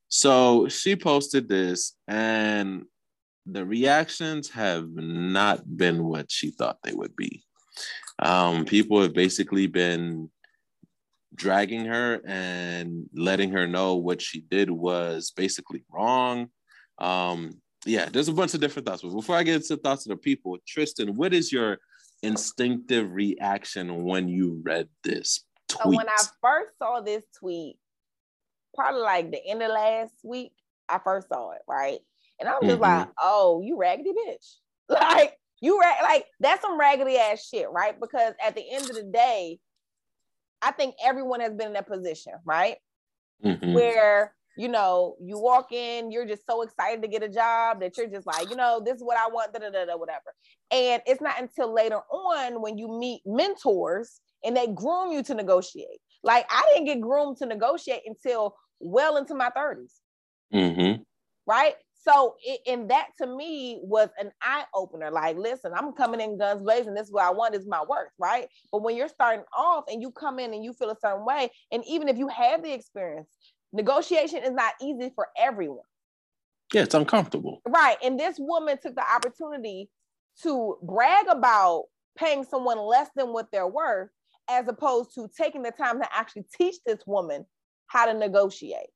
So 0.08 0.68
she 0.68 0.96
posted 0.96 1.48
this, 1.48 1.94
and 2.06 2.84
the 3.44 3.64
reactions 3.64 4.50
have 4.50 4.88
not 4.90 5.76
been 5.76 6.04
what 6.04 6.30
she 6.30 6.50
thought 6.50 6.78
they 6.82 6.94
would 6.94 7.14
be. 7.16 7.44
Um, 8.18 8.64
people 8.64 9.02
have 9.02 9.12
basically 9.12 9.66
been 9.66 10.30
dragging 11.34 11.84
her 11.84 12.20
and 12.26 13.08
letting 13.14 13.50
her 13.50 13.66
know 13.66 13.96
what 13.96 14.22
she 14.22 14.40
did 14.40 14.70
was 14.70 15.32
basically 15.36 15.84
wrong. 15.92 16.48
Um, 16.98 17.60
yeah, 17.84 18.08
there's 18.10 18.28
a 18.28 18.32
bunch 18.32 18.54
of 18.54 18.60
different 18.60 18.86
thoughts. 18.86 19.02
But 19.02 19.14
before 19.14 19.36
I 19.36 19.42
get 19.42 19.56
into 19.56 19.76
thoughts 19.76 20.06
of 20.06 20.10
the 20.10 20.16
people, 20.16 20.56
Tristan, 20.66 21.14
what 21.14 21.34
is 21.34 21.52
your 21.52 21.78
instinctive 22.22 23.12
reaction 23.12 24.04
when 24.04 24.28
you 24.28 24.60
read 24.64 24.88
this 25.04 25.44
tweet? 25.68 25.82
So 25.82 25.96
when 25.96 26.08
I 26.08 26.22
first 26.40 26.78
saw 26.78 27.00
this 27.00 27.24
tweet, 27.38 27.76
probably 28.74 29.02
like 29.02 29.30
the 29.30 29.44
end 29.46 29.62
of 29.62 29.70
last 29.70 30.14
week, 30.24 30.52
I 30.88 30.98
first 30.98 31.28
saw 31.28 31.52
it, 31.52 31.62
right? 31.68 31.98
And 32.40 32.48
I 32.48 32.52
was 32.52 32.68
just 32.68 32.80
mm-hmm. 32.80 32.98
like, 32.98 33.08
oh, 33.20 33.62
you 33.62 33.76
raggedy 33.76 34.12
bitch. 34.12 34.54
Like, 34.88 35.36
you 35.66 35.80
ra- 35.80 36.06
like 36.08 36.26
that's 36.38 36.62
some 36.62 36.78
raggedy 36.78 37.16
ass 37.16 37.48
shit, 37.48 37.66
right? 37.70 37.98
Because 38.00 38.34
at 38.44 38.54
the 38.54 38.62
end 38.70 38.88
of 38.88 38.94
the 38.94 39.02
day, 39.02 39.58
I 40.62 40.70
think 40.70 40.94
everyone 41.04 41.40
has 41.40 41.52
been 41.54 41.68
in 41.68 41.72
that 41.72 41.88
position, 41.88 42.34
right? 42.44 42.76
Mm-hmm. 43.44 43.74
Where 43.74 44.32
you 44.56 44.68
know 44.68 45.16
you 45.20 45.38
walk 45.38 45.72
in, 45.72 46.12
you're 46.12 46.24
just 46.24 46.46
so 46.46 46.62
excited 46.62 47.02
to 47.02 47.08
get 47.08 47.24
a 47.24 47.28
job 47.28 47.80
that 47.80 47.96
you're 47.96 48.06
just 48.06 48.28
like, 48.28 48.48
you 48.48 48.54
know, 48.54 48.80
this 48.84 48.96
is 48.96 49.02
what 49.02 49.18
I 49.18 49.28
want, 49.28 49.52
da 49.52 49.58
da 49.58 49.70
da 49.70 49.84
da, 49.86 49.96
whatever. 49.96 50.32
And 50.70 51.02
it's 51.04 51.20
not 51.20 51.40
until 51.40 51.74
later 51.74 51.98
on 52.12 52.62
when 52.62 52.78
you 52.78 52.86
meet 52.88 53.22
mentors 53.26 54.20
and 54.44 54.56
they 54.56 54.68
groom 54.68 55.10
you 55.10 55.24
to 55.24 55.34
negotiate. 55.34 55.98
Like 56.22 56.46
I 56.48 56.64
didn't 56.72 56.86
get 56.86 57.00
groomed 57.00 57.38
to 57.38 57.46
negotiate 57.46 58.02
until 58.06 58.54
well 58.78 59.16
into 59.16 59.34
my 59.34 59.50
30s. 59.50 59.92
Mm-hmm. 60.54 61.02
Right. 61.44 61.74
So, 62.06 62.36
it, 62.44 62.60
and 62.66 62.88
that 62.90 63.08
to 63.18 63.26
me 63.26 63.80
was 63.82 64.10
an 64.18 64.30
eye 64.40 64.64
opener. 64.74 65.10
Like, 65.10 65.36
listen, 65.36 65.72
I'm 65.74 65.92
coming 65.92 66.20
in 66.20 66.38
guns 66.38 66.62
blazing. 66.62 66.94
This 66.94 67.08
is 67.08 67.12
what 67.12 67.24
I 67.24 67.30
want 67.30 67.54
is 67.54 67.66
my 67.66 67.82
worth, 67.82 68.10
right? 68.18 68.46
But 68.70 68.82
when 68.82 68.96
you're 68.96 69.08
starting 69.08 69.44
off 69.56 69.84
and 69.88 70.00
you 70.00 70.12
come 70.12 70.38
in 70.38 70.54
and 70.54 70.64
you 70.64 70.72
feel 70.72 70.90
a 70.90 70.96
certain 71.00 71.24
way, 71.24 71.50
and 71.72 71.82
even 71.88 72.08
if 72.08 72.16
you 72.16 72.28
have 72.28 72.62
the 72.62 72.72
experience, 72.72 73.28
negotiation 73.72 74.42
is 74.44 74.52
not 74.52 74.74
easy 74.80 75.10
for 75.14 75.28
everyone. 75.36 75.84
Yeah, 76.72 76.82
it's 76.82 76.94
uncomfortable. 76.94 77.60
Right. 77.66 77.96
And 78.04 78.18
this 78.18 78.36
woman 78.38 78.78
took 78.80 78.94
the 78.94 79.04
opportunity 79.14 79.88
to 80.42 80.76
brag 80.82 81.26
about 81.28 81.84
paying 82.16 82.44
someone 82.44 82.78
less 82.78 83.08
than 83.16 83.32
what 83.32 83.48
they're 83.52 83.66
worth, 83.66 84.10
as 84.48 84.68
opposed 84.68 85.14
to 85.14 85.28
taking 85.36 85.62
the 85.62 85.72
time 85.72 86.00
to 86.00 86.08
actually 86.16 86.44
teach 86.56 86.76
this 86.86 87.00
woman 87.06 87.44
how 87.88 88.06
to 88.06 88.14
negotiate. 88.14 88.90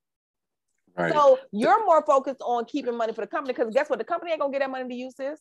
Right. 1.00 1.12
So 1.12 1.38
you're 1.52 1.85
more 1.85 2.02
focused 2.04 2.42
on 2.42 2.64
keeping 2.64 2.97
money 2.97 3.12
for 3.12 3.23
the 3.23 3.26
company 3.26 3.54
because 3.54 3.73
guess 3.73 3.88
what? 3.88 3.99
The 3.99 4.04
company 4.04 4.33
ain't 4.33 4.40
gonna 4.40 4.52
get 4.52 4.61
that 4.61 4.71
money 4.71 4.88
to 4.88 4.95
use 4.95 5.14
this. 5.14 5.40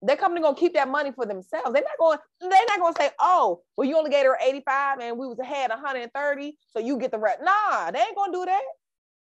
Their 0.00 0.16
company 0.16 0.40
gonna 0.40 0.56
keep 0.56 0.74
that 0.74 0.88
money 0.88 1.10
for 1.12 1.26
themselves. 1.26 1.72
They're 1.72 1.82
not 1.82 1.98
going. 1.98 2.18
They're 2.40 2.50
not 2.50 2.78
gonna 2.78 2.94
say, 2.98 3.10
"Oh, 3.18 3.62
well, 3.76 3.88
you 3.88 3.96
only 3.96 4.10
gave 4.10 4.26
her 4.26 4.38
85 4.40 5.00
and 5.00 5.18
we 5.18 5.26
was 5.26 5.38
ahead 5.40 5.70
130, 5.70 6.56
so 6.70 6.78
you 6.78 6.98
get 6.98 7.10
the 7.10 7.18
rest." 7.18 7.40
Nah, 7.42 7.90
they 7.90 7.98
ain't 7.98 8.16
gonna 8.16 8.32
do 8.32 8.44
that. 8.44 8.62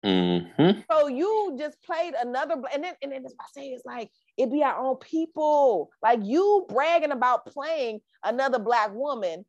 Mm-hmm. 0.05 0.79
So 0.89 1.07
you 1.07 1.55
just 1.59 1.81
played 1.83 2.13
another, 2.19 2.55
and 2.73 2.83
then 2.83 2.95
and 3.01 3.11
then 3.11 3.23
that's 3.23 3.35
what 3.35 3.45
I 3.45 3.61
say 3.61 3.67
is 3.67 3.83
like 3.85 4.09
it 4.37 4.49
be 4.49 4.63
our 4.63 4.77
own 4.77 4.95
people. 4.95 5.89
Like 6.01 6.19
you 6.23 6.65
bragging 6.69 7.11
about 7.11 7.45
playing 7.45 7.99
another 8.23 8.57
black 8.57 8.93
woman 8.93 9.45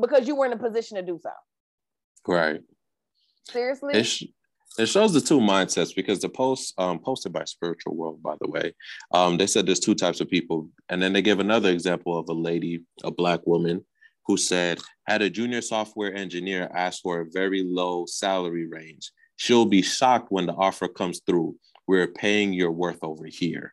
because 0.00 0.26
you 0.26 0.34
were 0.34 0.46
in 0.46 0.52
a 0.52 0.56
position 0.56 0.96
to 0.96 1.02
do 1.02 1.20
so. 1.22 1.30
Right. 2.26 2.62
Seriously? 3.50 3.94
It, 3.94 4.04
sh- 4.04 4.24
it 4.78 4.86
shows 4.86 5.12
the 5.12 5.20
two 5.20 5.40
mindsets 5.40 5.94
because 5.94 6.20
the 6.20 6.28
post 6.28 6.74
um, 6.78 6.98
posted 6.98 7.32
by 7.32 7.44
Spiritual 7.44 7.96
World, 7.96 8.22
by 8.22 8.34
the 8.40 8.50
way, 8.50 8.74
um, 9.12 9.36
they 9.36 9.46
said 9.46 9.66
there's 9.66 9.80
two 9.80 9.94
types 9.94 10.20
of 10.20 10.28
people, 10.28 10.68
and 10.88 11.02
then 11.02 11.12
they 11.12 11.22
give 11.22 11.40
another 11.40 11.70
example 11.70 12.18
of 12.18 12.28
a 12.28 12.34
lady, 12.34 12.82
a 13.02 13.10
black 13.10 13.46
woman, 13.46 13.84
who 14.26 14.36
said 14.36 14.80
had 15.06 15.22
a 15.22 15.30
junior 15.30 15.62
software 15.62 16.14
engineer 16.14 16.68
ask 16.74 17.00
for 17.02 17.20
a 17.20 17.26
very 17.32 17.62
low 17.64 18.04
salary 18.06 18.66
range, 18.66 19.10
she'll 19.36 19.64
be 19.64 19.82
shocked 19.82 20.30
when 20.30 20.46
the 20.46 20.54
offer 20.54 20.88
comes 20.88 21.20
through. 21.26 21.56
We're 21.86 22.08
paying 22.08 22.52
your 22.52 22.72
worth 22.72 22.98
over 23.02 23.26
here. 23.26 23.72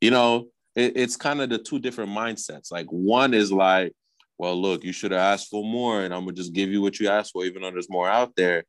You 0.00 0.10
know, 0.10 0.48
it, 0.76 0.96
it's 0.96 1.16
kind 1.16 1.40
of 1.40 1.48
the 1.48 1.58
two 1.58 1.78
different 1.78 2.10
mindsets. 2.10 2.70
Like 2.70 2.86
one 2.90 3.32
is 3.32 3.50
like, 3.50 3.92
well, 4.36 4.60
look, 4.60 4.84
you 4.84 4.92
should 4.92 5.12
have 5.12 5.20
asked 5.20 5.48
for 5.48 5.64
more, 5.64 6.02
and 6.02 6.12
I'm 6.12 6.24
gonna 6.24 6.32
just 6.32 6.52
give 6.52 6.70
you 6.70 6.82
what 6.82 7.00
you 7.00 7.08
asked 7.08 7.32
for, 7.32 7.44
even 7.44 7.62
though 7.62 7.70
there's 7.70 7.90
more 7.90 8.08
out 8.08 8.36
there 8.36 8.64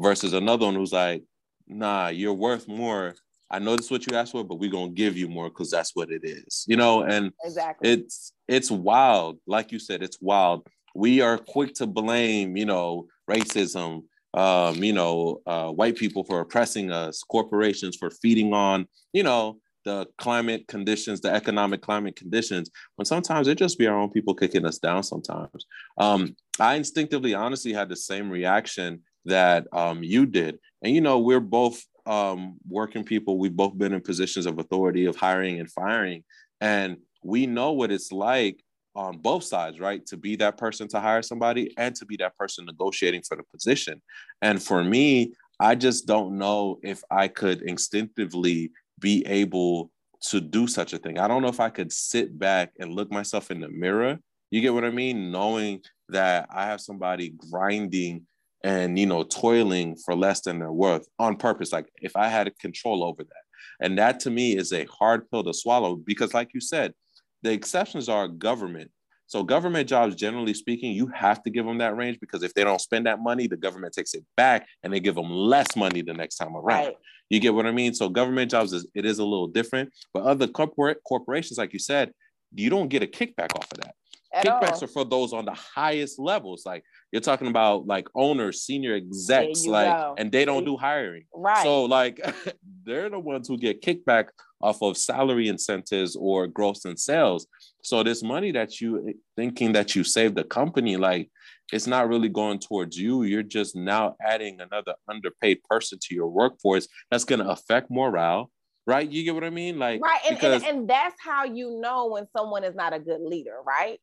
versus 0.00 0.32
another 0.32 0.66
one 0.66 0.74
who's 0.74 0.92
like, 0.92 1.22
nah, 1.66 2.08
you're 2.08 2.34
worth 2.34 2.68
more. 2.68 3.14
I 3.50 3.58
know 3.58 3.76
this 3.76 3.86
is 3.86 3.90
what 3.90 4.10
you 4.10 4.16
asked 4.16 4.32
for, 4.32 4.44
but 4.44 4.58
we're 4.58 4.70
gonna 4.70 4.90
give 4.90 5.16
you 5.16 5.28
more 5.28 5.48
because 5.48 5.70
that's 5.70 5.94
what 5.94 6.10
it 6.10 6.22
is, 6.24 6.64
you 6.66 6.76
know. 6.76 7.02
And 7.02 7.30
exactly, 7.44 7.90
it's 7.90 8.32
it's 8.48 8.70
wild. 8.70 9.38
Like 9.46 9.70
you 9.70 9.78
said, 9.78 10.02
it's 10.02 10.20
wild. 10.20 10.66
We 10.94 11.20
are 11.20 11.38
quick 11.38 11.74
to 11.74 11.86
blame, 11.86 12.56
you 12.56 12.66
know, 12.66 13.06
racism, 13.30 14.04
um, 14.32 14.82
you 14.82 14.92
know, 14.92 15.40
uh, 15.46 15.70
white 15.70 15.96
people 15.96 16.24
for 16.24 16.40
oppressing 16.40 16.90
us, 16.90 17.22
corporations 17.22 17.96
for 17.96 18.10
feeding 18.10 18.52
on, 18.52 18.86
you 19.12 19.22
know, 19.22 19.58
the 19.84 20.06
climate 20.18 20.66
conditions, 20.66 21.20
the 21.20 21.32
economic 21.32 21.82
climate 21.82 22.16
conditions, 22.16 22.70
when 22.96 23.04
sometimes 23.04 23.48
it 23.48 23.58
just 23.58 23.78
be 23.78 23.86
our 23.86 23.98
own 23.98 24.10
people 24.10 24.34
kicking 24.34 24.66
us 24.66 24.78
down 24.78 25.02
sometimes. 25.02 25.66
Um, 25.98 26.34
I 26.58 26.74
instinctively, 26.74 27.34
honestly, 27.34 27.72
had 27.72 27.88
the 27.88 27.96
same 27.96 28.30
reaction 28.30 29.02
that 29.24 29.66
um, 29.72 30.02
you 30.02 30.26
did. 30.26 30.58
And, 30.82 30.94
you 30.94 31.00
know, 31.00 31.18
we're 31.18 31.40
both 31.40 31.82
um, 32.06 32.56
working 32.68 33.04
people. 33.04 33.38
We've 33.38 33.56
both 33.56 33.76
been 33.76 33.92
in 33.92 34.00
positions 34.00 34.46
of 34.46 34.58
authority 34.58 35.06
of 35.06 35.16
hiring 35.16 35.60
and 35.60 35.70
firing. 35.70 36.24
And 36.60 36.98
we 37.22 37.46
know 37.46 37.72
what 37.72 37.90
it's 37.90 38.12
like 38.12 38.62
on 38.94 39.18
both 39.18 39.44
sides, 39.44 39.80
right? 39.80 40.04
To 40.06 40.16
be 40.16 40.36
that 40.36 40.56
person 40.56 40.88
to 40.88 41.00
hire 41.00 41.22
somebody 41.22 41.72
and 41.76 41.94
to 41.96 42.06
be 42.06 42.16
that 42.18 42.36
person 42.36 42.66
negotiating 42.66 43.22
for 43.22 43.36
the 43.36 43.42
position. 43.52 44.00
And 44.42 44.62
for 44.62 44.84
me, 44.84 45.34
I 45.58 45.74
just 45.74 46.06
don't 46.06 46.38
know 46.38 46.78
if 46.82 47.02
I 47.10 47.28
could 47.28 47.62
instinctively 47.62 48.72
be 49.00 49.24
able 49.26 49.90
to 50.28 50.40
do 50.40 50.66
such 50.66 50.92
a 50.92 50.98
thing. 50.98 51.18
I 51.18 51.28
don't 51.28 51.42
know 51.42 51.48
if 51.48 51.60
I 51.60 51.70
could 51.70 51.92
sit 51.92 52.38
back 52.38 52.72
and 52.78 52.92
look 52.92 53.10
myself 53.10 53.50
in 53.50 53.60
the 53.60 53.68
mirror. 53.68 54.18
You 54.50 54.60
get 54.60 54.74
what 54.74 54.84
I 54.84 54.90
mean? 54.90 55.30
Knowing 55.30 55.80
that 56.08 56.46
I 56.50 56.66
have 56.66 56.80
somebody 56.80 57.34
grinding 57.50 58.26
and 58.64 58.98
you 58.98 59.06
know 59.06 59.22
toiling 59.22 59.94
for 59.94 60.16
less 60.16 60.40
than 60.40 60.58
their 60.58 60.72
worth 60.72 61.06
on 61.18 61.36
purpose 61.36 61.70
like 61.70 61.86
if 61.96 62.16
i 62.16 62.26
had 62.26 62.50
control 62.58 63.04
over 63.04 63.22
that. 63.22 63.44
And 63.80 63.98
that 63.98 64.20
to 64.20 64.30
me 64.30 64.56
is 64.56 64.72
a 64.72 64.86
hard 64.86 65.30
pill 65.30 65.44
to 65.44 65.54
swallow 65.54 65.96
because 65.96 66.34
like 66.34 66.50
you 66.54 66.60
said 66.60 66.94
the 67.42 67.52
exceptions 67.52 68.08
are 68.08 68.26
government. 68.26 68.90
So 69.26 69.42
government 69.42 69.88
jobs 69.88 70.14
generally 70.14 70.54
speaking 70.54 70.92
you 70.92 71.08
have 71.08 71.42
to 71.42 71.50
give 71.50 71.66
them 71.66 71.78
that 71.78 71.96
range 71.96 72.18
because 72.20 72.42
if 72.42 72.54
they 72.54 72.64
don't 72.64 72.80
spend 72.80 73.06
that 73.06 73.20
money 73.20 73.46
the 73.46 73.56
government 73.56 73.92
takes 73.92 74.14
it 74.14 74.24
back 74.36 74.66
and 74.82 74.92
they 74.92 75.00
give 75.00 75.14
them 75.14 75.30
less 75.30 75.76
money 75.76 76.02
the 76.02 76.14
next 76.14 76.36
time 76.36 76.56
around. 76.56 76.86
Right. 76.86 76.96
you 77.30 77.40
get 77.40 77.54
what 77.54 77.66
i 77.66 77.72
mean? 77.72 77.94
So 77.94 78.08
government 78.08 78.50
jobs 78.50 78.72
is 78.72 78.86
it 78.94 79.04
is 79.04 79.18
a 79.18 79.24
little 79.24 79.48
different 79.48 79.90
but 80.14 80.22
other 80.22 80.46
corporate 80.46 80.98
corporations 81.06 81.58
like 81.58 81.72
you 81.72 81.78
said 81.78 82.12
you 82.54 82.70
don't 82.70 82.88
get 82.88 83.02
a 83.02 83.06
kickback 83.06 83.54
off 83.56 83.70
of 83.72 83.78
that 83.80 83.94
kickbacks 84.42 84.74
all. 84.74 84.84
are 84.84 84.88
for 84.88 85.04
those 85.04 85.32
on 85.32 85.44
the 85.44 85.54
highest 85.54 86.18
levels. 86.18 86.64
Like 86.66 86.84
you're 87.12 87.22
talking 87.22 87.48
about 87.48 87.86
like 87.86 88.08
owners, 88.14 88.62
senior 88.62 88.94
execs, 88.94 89.66
like, 89.66 89.88
go. 89.88 90.14
and 90.18 90.30
they 90.32 90.44
don't 90.44 90.64
do 90.64 90.76
hiring. 90.76 91.24
Right. 91.34 91.62
So 91.62 91.84
like 91.84 92.20
they're 92.84 93.10
the 93.10 93.18
ones 93.18 93.48
who 93.48 93.56
get 93.56 93.82
kickback 93.82 94.28
off 94.60 94.82
of 94.82 94.96
salary 94.96 95.48
incentives 95.48 96.16
or 96.16 96.46
gross 96.46 96.84
in 96.84 96.96
sales. 96.96 97.46
So 97.82 98.02
this 98.02 98.22
money 98.22 98.50
that 98.52 98.80
you 98.80 99.08
eh, 99.08 99.12
thinking 99.36 99.72
that 99.72 99.94
you 99.94 100.04
saved 100.04 100.36
the 100.36 100.44
company, 100.44 100.96
like 100.96 101.30
it's 101.72 101.86
not 101.86 102.08
really 102.08 102.28
going 102.28 102.58
towards 102.58 102.96
you. 102.96 103.24
You're 103.24 103.42
just 103.42 103.76
now 103.76 104.16
adding 104.20 104.60
another 104.60 104.94
underpaid 105.08 105.62
person 105.64 105.98
to 106.02 106.14
your 106.14 106.28
workforce 106.28 106.88
that's 107.10 107.24
going 107.24 107.40
to 107.40 107.48
affect 107.48 107.90
morale 107.90 108.50
right? 108.86 109.08
You 109.08 109.24
get 109.24 109.34
what 109.34 109.44
I 109.44 109.50
mean? 109.50 109.78
Like 109.78 110.02
right, 110.02 110.20
and, 110.26 110.36
because... 110.36 110.62
and, 110.62 110.78
and 110.78 110.88
that's 110.90 111.16
how 111.20 111.44
you 111.44 111.80
know 111.80 112.06
when 112.06 112.26
someone 112.36 112.64
is 112.64 112.74
not 112.74 112.92
a 112.92 112.98
good 112.98 113.20
leader, 113.20 113.56
right? 113.66 114.00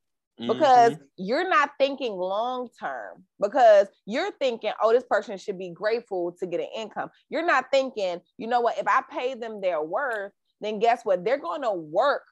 Because 0.47 0.93
mm-hmm. 0.93 1.03
you're 1.17 1.47
not 1.47 1.71
thinking 1.79 2.13
long 2.13 2.69
term 2.79 3.23
because 3.41 3.87
you're 4.05 4.31
thinking 4.39 4.71
oh 4.81 4.91
this 4.91 5.03
person 5.09 5.37
should 5.37 5.57
be 5.57 5.69
grateful 5.69 6.35
to 6.39 6.47
get 6.47 6.59
an 6.59 6.67
income. 6.75 7.09
You're 7.29 7.45
not 7.45 7.65
thinking 7.71 8.21
you 8.37 8.47
know 8.47 8.61
what? 8.61 8.77
If 8.77 8.87
i 8.87 9.01
pay 9.09 9.33
them 9.35 9.61
their 9.61 9.81
worth 9.81 10.31
then 10.61 10.79
guess 10.79 11.01
what? 11.03 11.25
They're 11.25 11.39
going 11.39 11.63
to 11.63 11.71
work 11.73 12.23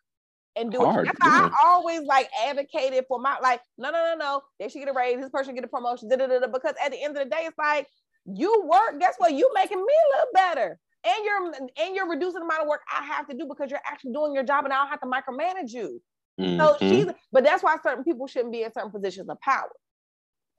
and 0.56 0.72
do 0.72 0.80
Hard, 0.80 1.08
it. 1.08 1.16
Yeah. 1.24 1.50
I 1.52 1.52
always 1.66 2.02
like 2.02 2.30
advocated 2.46 3.06
for 3.08 3.20
my 3.20 3.38
like 3.42 3.62
no 3.78 3.92
no 3.92 3.98
no 3.98 4.16
no. 4.18 4.42
They 4.60 4.70
should 4.70 4.80
get 4.80 4.90
a 4.90 4.94
raise. 4.94 5.20
This 5.20 5.30
person 5.30 5.56
get 5.56 5.64
a 5.64 5.68
promotion. 5.68 6.10
Da, 6.10 6.16
da, 6.16 6.28
da, 6.28 6.48
because 6.48 6.76
at 6.84 6.92
the 6.92 7.04
end 7.04 7.18
of 7.18 7.24
the 7.24 7.30
day 7.30 7.44
it's 7.44 7.58
like 7.58 7.88
you 8.26 8.64
work 8.70 9.00
guess 9.00 9.16
what? 9.18 9.34
You 9.34 9.50
making 9.54 9.80
me 9.80 9.94
look 10.18 10.30
better. 10.34 10.80
And 11.06 11.26
you're 11.26 11.54
and 11.86 11.96
you're 11.96 12.10
reducing 12.10 12.40
the 12.40 12.46
amount 12.46 12.64
of 12.64 12.68
work 12.68 12.82
I 12.92 13.04
have 13.06 13.28
to 13.28 13.38
do 13.38 13.46
because 13.48 13.72
you're 13.72 13.80
actually 13.86 14.14
doing 14.14 14.34
your 14.34 14.44
job 14.44 14.66
and 14.66 14.74
I 14.74 14.78
don't 14.78 14.90
have 14.90 15.02
to 15.02 15.08
micromanage 15.08 15.72
you. 15.72 16.02
Mm-hmm. 16.40 16.60
So 16.60 16.78
she's, 16.80 17.06
but 17.32 17.44
that's 17.44 17.64
why 17.64 17.78
certain 17.84 18.04
people 18.04 18.28
shouldn't 18.28 18.54
be 18.54 18.64
in 18.64 18.72
certain 18.72 18.92
positions 18.92 19.30
of 19.30 19.40
power. 19.42 19.70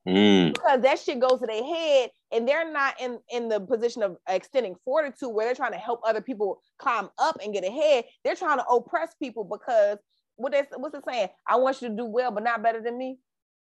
Mm. 0.07 0.55
Because 0.55 0.81
that 0.83 0.99
shit 0.99 1.21
goes 1.21 1.41
to 1.41 1.47
their 1.47 1.63
head 1.65 2.11
and 2.33 2.49
they're 2.49 2.71
not 2.71 3.01
in, 3.01 3.19
in 3.31 3.49
the 3.49 3.61
position 3.61 4.03
of 4.03 4.17
extending 4.29 4.75
fortitude 4.85 5.31
where 5.31 5.47
they're 5.47 5.55
trying 5.55 5.73
to 5.73 5.79
help 5.79 6.01
other 6.07 6.21
people 6.21 6.61
climb 6.79 7.09
up 7.19 7.39
and 7.43 7.53
get 7.53 7.65
ahead. 7.65 8.05
They're 8.25 8.37
trying 8.37 8.59
to 8.59 8.67
oppress 8.67 9.15
people 9.21 9.45
because 9.45 9.99
what 10.37 10.53
they, 10.53 10.63
what's 10.77 10.95
it 10.95 11.05
saying? 11.07 11.29
I 11.47 11.57
want 11.57 11.83
you 11.83 11.89
to 11.89 11.97
do 11.97 12.07
well, 12.07 12.31
but 12.31 12.45
not 12.45 12.63
better 12.63 12.81
than 12.83 12.97
me. 12.97 13.19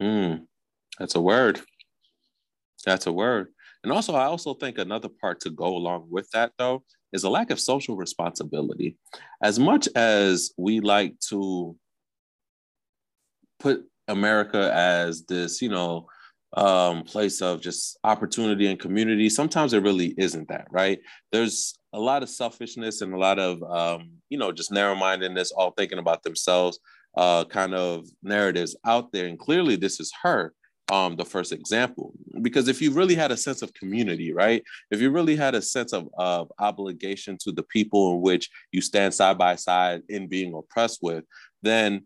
Mm. 0.02 0.46
That's 1.00 1.16
a 1.16 1.22
word. 1.22 1.62
That's 2.86 3.08
a 3.08 3.12
word. 3.12 3.48
And 3.84 3.94
also, 3.94 4.16
I 4.16 4.26
also 4.26 4.54
think 4.54 4.78
another 4.78 5.10
part 5.10 5.40
to 5.42 5.50
go 5.50 5.68
along 5.68 6.08
with 6.10 6.30
that, 6.32 6.52
though, 6.58 6.84
is 7.14 7.24
a 7.24 7.30
lack 7.30 7.52
of 7.52 7.60
social 7.60 7.96
responsibility. 7.96 8.98
As 9.42 9.60
much 9.60 9.88
as 9.96 10.52
we 10.58 10.82
like 10.82 11.18
to 11.30 11.78
put 13.60 13.86
America 14.08 14.72
as 14.74 15.26
this, 15.26 15.62
you 15.62 15.70
know, 15.70 16.08
um, 16.56 17.04
place 17.04 17.42
of 17.42 17.62
just 17.62 17.98
opportunity 18.04 18.68
and 18.68 18.80
community. 18.80 19.30
Sometimes 19.30 19.74
it 19.74 19.84
really 19.84 20.14
isn't 20.18 20.48
that, 20.48 20.68
right? 20.72 21.00
There's 21.32 21.78
a 21.94 22.00
lot 22.00 22.24
of 22.24 22.30
selfishness 22.30 23.02
and 23.02 23.14
a 23.14 23.18
lot 23.18 23.40
of, 23.40 23.62
um, 23.64 24.12
you 24.30 24.38
know, 24.38 24.52
just 24.52 24.72
narrow 24.72 24.96
mindedness, 24.96 25.52
all 25.52 25.72
thinking 25.72 26.00
about 26.00 26.24
themselves, 26.24 26.80
uh, 27.18 27.44
kind 27.46 27.74
of 27.74 28.06
narratives 28.24 28.76
out 28.86 29.12
there. 29.12 29.26
And 29.28 29.38
clearly, 29.38 29.76
this 29.76 30.00
is 30.00 30.12
her, 30.24 30.54
um, 30.90 31.16
the 31.16 31.26
first 31.26 31.52
example. 31.52 32.14
Because 32.42 32.68
if 32.68 32.82
you 32.82 32.92
really 32.92 33.16
had 33.16 33.32
a 33.32 33.38
sense 33.38 33.62
of 33.62 33.74
community, 33.74 34.32
right? 34.32 34.64
If 34.90 35.02
you 35.02 35.12
really 35.12 35.36
had 35.36 35.54
a 35.54 35.62
sense 35.62 35.92
of, 35.92 36.08
of 36.18 36.52
obligation 36.60 37.38
to 37.42 37.52
the 37.52 37.64
people 37.64 38.14
in 38.14 38.22
which 38.22 38.50
you 38.72 38.82
stand 38.82 39.14
side 39.14 39.38
by 39.38 39.56
side 39.56 40.02
in 40.08 40.28
being 40.28 40.54
oppressed 40.54 41.00
with, 41.02 41.26
then 41.62 42.06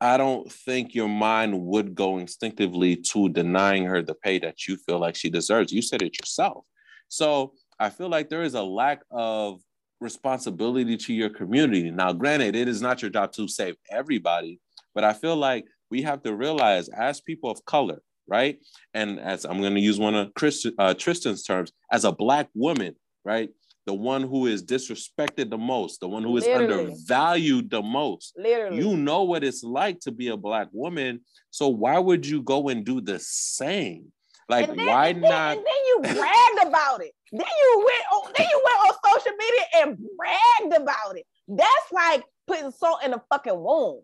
I 0.00 0.16
don't 0.16 0.50
think 0.50 0.94
your 0.94 1.08
mind 1.08 1.60
would 1.60 1.94
go 1.94 2.18
instinctively 2.18 2.96
to 2.96 3.28
denying 3.28 3.84
her 3.84 4.02
the 4.02 4.14
pay 4.14 4.38
that 4.40 4.66
you 4.68 4.76
feel 4.76 4.98
like 4.98 5.16
she 5.16 5.28
deserves. 5.28 5.72
You 5.72 5.82
said 5.82 6.02
it 6.02 6.18
yourself. 6.20 6.64
So 7.08 7.54
I 7.80 7.90
feel 7.90 8.08
like 8.08 8.28
there 8.28 8.42
is 8.42 8.54
a 8.54 8.62
lack 8.62 9.02
of 9.10 9.60
responsibility 10.00 10.96
to 10.96 11.12
your 11.12 11.30
community. 11.30 11.90
Now, 11.90 12.12
granted, 12.12 12.54
it 12.54 12.68
is 12.68 12.80
not 12.80 13.02
your 13.02 13.10
job 13.10 13.32
to 13.32 13.48
save 13.48 13.74
everybody, 13.90 14.60
but 14.94 15.02
I 15.02 15.12
feel 15.12 15.36
like 15.36 15.64
we 15.90 16.02
have 16.02 16.22
to 16.22 16.34
realize 16.34 16.88
as 16.90 17.20
people 17.20 17.50
of 17.50 17.64
color, 17.64 18.00
right? 18.28 18.58
And 18.94 19.18
as 19.18 19.44
I'm 19.44 19.60
going 19.60 19.74
to 19.74 19.80
use 19.80 19.98
one 19.98 20.14
of 20.14 20.32
Chris, 20.34 20.64
uh, 20.78 20.94
Tristan's 20.94 21.42
terms, 21.42 21.72
as 21.90 22.04
a 22.04 22.12
Black 22.12 22.48
woman, 22.54 22.94
right? 23.24 23.50
The 23.88 23.94
one 23.94 24.22
who 24.22 24.44
is 24.44 24.62
disrespected 24.62 25.48
the 25.48 25.56
most, 25.56 26.00
the 26.00 26.08
one 26.08 26.22
who 26.22 26.36
is 26.36 26.44
Literally. 26.44 26.90
undervalued 26.90 27.70
the 27.70 27.80
most. 27.80 28.34
Literally. 28.36 28.76
You 28.76 28.98
know 28.98 29.22
what 29.22 29.42
it's 29.42 29.64
like 29.64 29.98
to 30.00 30.12
be 30.12 30.28
a 30.28 30.36
black 30.36 30.68
woman. 30.72 31.22
So 31.50 31.68
why 31.68 31.98
would 31.98 32.26
you 32.26 32.42
go 32.42 32.68
and 32.68 32.84
do 32.84 33.00
the 33.00 33.18
same? 33.18 34.12
Like, 34.46 34.66
then, 34.66 34.84
why 34.84 35.06
and 35.06 35.24
then, 35.24 35.30
not? 35.30 35.56
And 35.56 35.64
then 35.64 35.86
you 35.86 36.00
bragged 36.02 36.68
about 36.68 37.02
it. 37.02 37.12
Then 37.32 37.40
you 37.40 37.84
went 37.86 38.04
on, 38.12 38.32
then 38.36 38.46
you 38.50 38.62
went 38.62 38.76
on 38.76 39.10
social 39.10 39.36
media 39.38 39.64
and 39.76 39.98
bragged 40.18 40.82
about 40.82 41.16
it. 41.16 41.24
That's 41.48 41.90
like 41.90 42.24
putting 42.46 42.70
salt 42.70 43.02
in 43.06 43.14
a 43.14 43.22
fucking 43.30 43.58
wound. 43.58 44.02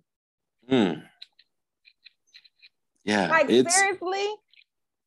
Mm. 0.71 1.03
Yeah. 3.05 3.29
Like 3.29 3.49
seriously, 3.49 4.29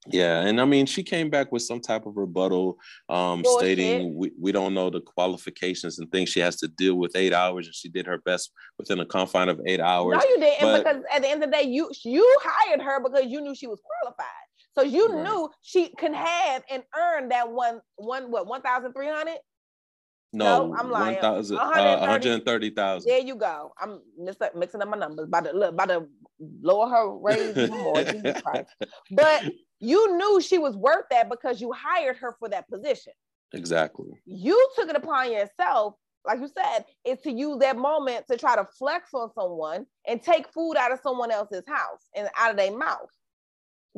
yeah, 0.10 0.42
and 0.42 0.60
I 0.62 0.66
mean, 0.66 0.86
she 0.86 1.04
came 1.04 1.30
back 1.30 1.52
with 1.52 1.62
some 1.62 1.80
type 1.80 2.06
of 2.06 2.18
rebuttal, 2.18 2.78
um, 3.10 3.44
stating 3.44 4.16
we, 4.16 4.32
we 4.40 4.52
don't 4.52 4.74
know 4.74 4.90
the 4.90 5.02
qualifications 5.02 6.00
and 6.00 6.12
things 6.12 6.30
she 6.30 6.40
has 6.40 6.56
to 6.58 6.68
deal 6.68 6.96
with 6.96 7.16
eight 7.16 7.34
hours, 7.34 7.66
and 7.68 7.76
she 7.76 7.90
did 7.90 8.06
her 8.06 8.18
best 8.20 8.52
within 8.78 9.00
a 9.00 9.06
confine 9.06 9.50
of 9.50 9.60
eight 9.66 9.80
hours. 9.80 10.18
No, 10.22 10.30
you 10.30 10.40
didn't, 10.40 10.62
but, 10.62 10.84
because 10.84 11.04
at 11.14 11.22
the 11.22 11.30
end 11.30 11.44
of 11.44 11.50
the 11.50 11.58
day, 11.58 11.64
you 11.64 11.90
you 12.04 12.38
hired 12.42 12.82
her 12.82 13.02
because 13.02 13.26
you 13.26 13.42
knew 13.42 13.56
she 13.56 13.68
was 13.68 13.80
qualified, 14.02 14.28
So 14.78 14.84
you 14.84 15.10
Right. 15.14 15.24
knew 15.24 15.50
she 15.62 15.90
can 15.90 16.14
have 16.14 16.64
and 16.70 16.84
earn 16.98 17.30
that 17.30 17.52
one 17.52 17.82
one 17.96 18.32
what 18.32 18.48
one 18.48 18.62
thousand 18.62 18.94
three 18.94 19.08
hundred. 19.08 19.38
No, 20.34 20.68
No, 20.68 20.76
I'm 20.78 20.92
lying. 20.92 21.16
1,000, 21.16 21.58
uh, 21.58 21.62
130. 21.62 22.02
130,000. 22.02 23.10
There 23.10 23.20
you 23.20 23.36
go. 23.36 23.72
I'm 23.80 24.02
mix 24.18 24.38
mixing 24.56 24.82
up 24.82 24.90
my 24.90 24.98
numbers. 24.98 25.28
About 25.28 25.46
to 25.46 25.54
look, 25.54 25.74
about 25.74 25.88
to 25.90 26.08
lower 26.62 26.90
her 26.90 27.18
raise 27.18 27.56
more. 27.70 28.04
Jesus 28.04 28.42
Christ. 28.42 28.70
But 29.12 29.46
you 29.80 30.18
knew 30.18 30.42
she 30.42 30.58
was 30.58 30.76
worth 30.76 31.06
that 31.12 31.30
because 31.30 31.62
you 31.62 31.72
hired 31.72 32.18
her 32.18 32.36
for 32.40 32.50
that 32.50 32.70
position. 32.70 33.14
exactly. 33.54 34.20
You 34.26 34.70
took 34.76 34.90
it 34.90 34.96
upon 34.96 35.32
yourself, 35.32 35.96
like 36.26 36.40
you 36.40 36.48
said, 36.48 36.86
is 37.06 37.22
to 37.22 37.32
use 37.32 37.60
that 37.60 37.78
moment 37.78 38.26
to 38.30 38.38
try 38.38 38.56
to 38.56 38.68
flex 38.78 39.10
on 39.14 39.30
someone 39.34 39.86
and 40.08 40.22
take 40.22 40.52
food 40.52 40.76
out 40.76 40.92
of 40.92 41.00
someone 41.02 41.32
else's 41.32 41.64
house 41.68 42.10
and 42.16 42.28
out 42.38 42.52
of 42.52 42.58
their 42.58 42.76
mouth. 42.76 43.10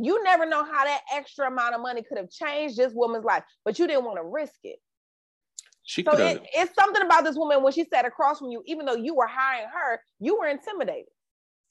You 0.02 0.24
never 0.24 0.46
know 0.46 0.64
how 0.64 0.86
that 0.86 1.02
extra 1.14 1.48
amount 1.48 1.76
of 1.76 1.82
money 1.82 2.04
could 2.04 2.18
have 2.18 2.30
changed 2.30 2.78
this 2.78 2.94
woman's 2.94 3.26
life, 3.26 3.44
but 3.66 3.80
you 3.80 3.88
didn't 3.88 4.06
want 4.06 4.18
to 4.18 4.24
risk 4.24 4.60
it. 4.64 4.80
She 5.84 6.04
So 6.04 6.12
it, 6.12 6.42
it's 6.54 6.74
something 6.76 7.02
about 7.02 7.24
this 7.24 7.36
woman 7.36 7.64
when 7.64 7.74
she 7.74 7.84
sat 7.84 8.06
across 8.06 8.40
from 8.40 8.52
you, 8.52 8.62
even 8.68 8.86
though 8.86 8.96
you 8.96 9.16
were 9.16 9.28
hiring 9.28 9.68
her, 9.74 10.00
you 10.20 10.38
were 10.38 10.48
intimidated. 10.48 11.06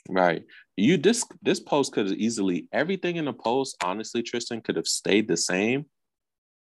Right. 0.08 0.44
You 0.76 0.96
this 0.96 1.24
this 1.42 1.60
post 1.60 1.92
could 1.92 2.06
have 2.06 2.16
easily 2.16 2.66
everything 2.72 3.16
in 3.16 3.26
the 3.26 3.32
post, 3.32 3.76
honestly, 3.82 4.22
Tristan 4.22 4.62
could 4.62 4.76
have 4.76 4.86
stayed 4.88 5.28
the 5.28 5.36
same 5.36 5.84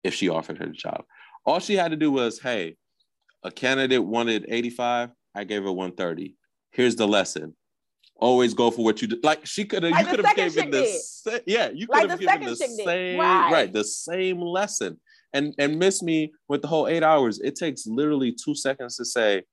if 0.04 0.14
she 0.14 0.28
offered 0.30 0.58
her 0.58 0.66
the 0.66 0.74
job. 0.74 1.04
All 1.46 1.60
she 1.60 1.76
had 1.76 1.92
to 1.92 1.98
do 1.98 2.12
was, 2.12 2.40
hey, 2.40 2.76
a 3.44 3.52
candidate 3.52 4.04
wanted 4.04 4.46
85, 4.50 5.12
I 5.34 5.44
gave 5.46 5.64
her 5.64 5.72
130. 5.72 6.36
Here's 6.72 6.96
the 6.98 7.08
lesson. 7.08 7.56
Always 8.18 8.54
go 8.54 8.70
for 8.72 8.84
what 8.84 9.02
you 9.02 9.08
do. 9.08 9.20
Like 9.24 9.46
she 9.46 9.64
could 9.64 9.84
have, 9.84 9.92
Like 9.94 10.06
you 10.06 10.12
could 10.18 10.26
have 10.26 10.36
given 10.36 10.72
the 10.72 10.86
sa- 10.88 11.38
yeah, 11.46 11.70
you 11.70 11.88
Like 11.90 12.02
could 12.02 12.10
have 12.12 12.20
the 12.20 12.26
given 12.26 12.46
the 12.50 12.56
second 12.56 12.76
chick 12.78 12.86
did. 12.86 12.92
same 12.92 13.20
Right. 13.20 13.52
right, 13.52 13.74
the 13.74 13.84
same 13.86 14.42
lesson. 14.42 15.00
And 15.34 15.54
and 15.60 15.78
miss 15.78 16.02
me 16.02 16.34
with 16.50 16.62
the 16.64 16.68
whole 16.68 16.88
eight 16.88 17.04
hours. 17.04 17.40
It 17.40 17.56
takes 17.56 17.86
literally 17.86 18.34
two 18.34 18.56
seconds 18.56 18.98
to 18.98 19.06
say, 19.06 19.44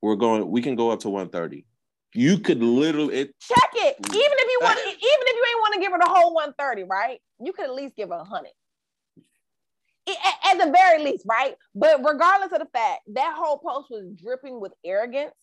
we're 0.00 0.16
going, 0.16 0.48
we 0.50 0.62
can 0.62 0.76
go 0.76 0.90
up 0.90 1.00
to 1.00 1.10
130. 1.10 1.64
You 2.14 2.38
could 2.38 2.62
literally 2.62 3.14
it 3.14 3.34
Check 3.40 3.70
it. 3.74 3.96
Even 3.98 4.12
if 4.12 4.50
you 4.50 4.58
want, 4.62 4.78
even 4.86 4.96
if 5.00 5.36
you 5.36 5.44
ain't 5.50 5.60
want 5.60 5.74
to 5.74 5.80
give 5.80 5.92
her 5.92 5.98
the 5.98 6.08
whole 6.08 6.34
130, 6.34 6.84
right? 6.84 7.20
You 7.40 7.52
could 7.52 7.66
at 7.66 7.74
least 7.74 7.96
give 7.96 8.08
her 8.08 8.16
a 8.16 8.24
hundred. 8.24 8.52
At, 10.08 10.52
at 10.58 10.64
the 10.64 10.72
very 10.72 11.04
least, 11.04 11.26
right? 11.28 11.54
But 11.74 11.98
regardless 11.98 12.52
of 12.52 12.60
the 12.60 12.68
fact, 12.72 13.02
that 13.14 13.34
whole 13.36 13.58
post 13.58 13.88
was 13.90 14.06
dripping 14.16 14.58
with 14.58 14.72
arrogance. 14.84 15.34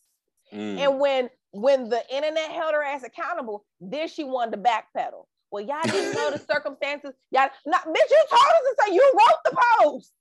mm, 0.51 0.79
And 0.79 0.99
when 0.99 1.29
when 1.51 1.87
the 1.89 2.01
internet 2.13 2.51
held 2.51 2.73
her 2.73 2.83
ass 2.83 3.03
accountable, 3.03 3.63
then 3.79 4.07
she 4.07 4.23
wanted 4.23 4.51
to 4.51 4.57
backpedal. 4.57 5.25
Well, 5.51 5.63
y'all 5.63 5.87
didn't 5.89 6.13
know 6.13 6.31
the 6.31 6.39
circumstances. 6.51 7.13
Y'all, 7.31 7.47
not, 7.65 7.85
bitch, 7.85 8.09
you 8.09 8.25
told 8.29 8.41
us 8.41 8.75
to 8.75 8.83
say 8.87 8.93
you 8.93 9.13
wrote 9.13 9.39
the 9.45 9.57
post. 9.81 10.11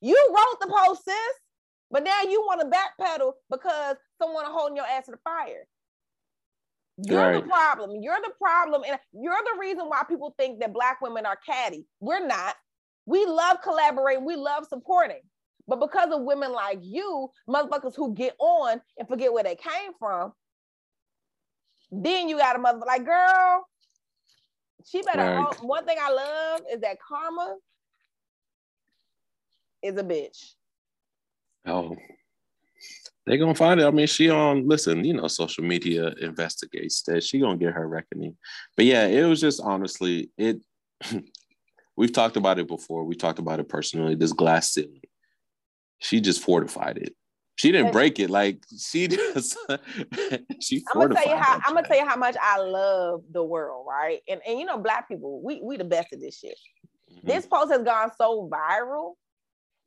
You 0.00 0.16
wrote 0.36 0.60
the 0.60 0.68
post, 0.68 1.04
sis. 1.04 1.16
But 1.90 2.04
now 2.04 2.22
you 2.22 2.40
want 2.42 2.60
to 2.60 2.66
backpedal 2.68 3.32
because 3.50 3.96
someone 4.20 4.44
holding 4.46 4.76
your 4.76 4.86
ass 4.86 5.06
to 5.06 5.12
the 5.12 5.18
fire. 5.24 5.66
You're 6.98 7.40
the 7.40 7.46
problem. 7.46 8.00
You're 8.02 8.20
the 8.22 8.32
problem. 8.40 8.82
And 8.88 8.98
you're 9.12 9.34
the 9.34 9.60
reason 9.60 9.86
why 9.86 10.02
people 10.08 10.34
think 10.38 10.60
that 10.60 10.72
black 10.72 11.00
women 11.02 11.26
are 11.26 11.36
catty. 11.44 11.86
We're 12.00 12.26
not. 12.26 12.54
We 13.04 13.26
love 13.26 13.58
collaborating. 13.62 14.24
We 14.24 14.36
love 14.36 14.66
supporting. 14.66 15.20
But 15.68 15.80
because 15.80 16.10
of 16.12 16.22
women 16.22 16.52
like 16.52 16.78
you, 16.82 17.28
motherfuckers 17.48 17.94
who 17.96 18.14
get 18.14 18.34
on 18.38 18.80
and 18.98 19.08
forget 19.08 19.32
where 19.32 19.44
they 19.44 19.56
came 19.56 19.92
from, 19.98 20.32
then 21.92 22.28
you 22.28 22.38
got 22.38 22.56
a 22.56 22.58
mother 22.58 22.80
like, 22.86 23.04
girl, 23.04 23.66
she 24.84 25.02
better. 25.02 25.22
Right. 25.22 25.36
own- 25.60 25.66
One 25.68 25.84
thing 25.84 25.98
I 26.00 26.10
love 26.12 26.60
is 26.72 26.80
that 26.80 26.98
karma 27.06 27.56
is 29.82 29.96
a 29.98 30.02
bitch. 30.04 30.54
Oh, 31.66 31.94
they 33.26 33.36
gonna 33.36 33.54
find 33.54 33.80
it. 33.80 33.86
I 33.86 33.90
mean, 33.90 34.06
she 34.06 34.30
on 34.30 34.68
listen, 34.68 35.04
you 35.04 35.14
know, 35.14 35.26
social 35.26 35.64
media 35.64 36.14
investigates 36.20 37.02
that. 37.02 37.24
She 37.24 37.40
gonna 37.40 37.56
get 37.56 37.74
her 37.74 37.88
reckoning. 37.88 38.36
But 38.76 38.86
yeah, 38.86 39.06
it 39.06 39.24
was 39.24 39.40
just 39.40 39.60
honestly, 39.60 40.30
it 40.38 40.60
we've 41.96 42.12
talked 42.12 42.36
about 42.36 42.58
it 42.58 42.68
before. 42.68 43.04
We 43.04 43.16
talked 43.16 43.40
about 43.40 43.58
it 43.60 43.68
personally, 43.68 44.14
this 44.14 44.32
glass 44.32 44.72
ceiling. 44.72 45.02
She 45.98 46.20
just 46.20 46.42
fortified 46.42 46.98
it. 46.98 47.16
She 47.56 47.72
didn't 47.72 47.92
break 47.92 48.20
it. 48.20 48.30
Like 48.30 48.62
she 48.78 49.08
just 49.08 49.56
she 50.60 50.84
I'm 50.92 51.00
gonna 51.00 51.14
tell 51.14 51.28
you 51.28 51.36
how 51.36 51.60
I'm 51.64 51.74
gonna 51.74 51.88
tell 51.88 51.98
you 51.98 52.06
how 52.06 52.16
much 52.16 52.36
I 52.40 52.60
love 52.60 53.22
the 53.32 53.42
world, 53.42 53.86
right? 53.88 54.20
And 54.28 54.40
and 54.46 54.58
you 54.58 54.66
know, 54.66 54.78
black 54.78 55.08
people, 55.08 55.42
we 55.42 55.60
we 55.62 55.76
the 55.76 55.84
best 55.84 56.12
at 56.12 56.20
this 56.20 56.38
shit. 56.38 56.58
Mhm. 57.10 57.22
This 57.24 57.46
post 57.46 57.72
has 57.72 57.82
gone 57.82 58.12
so 58.16 58.48
viral 58.52 59.14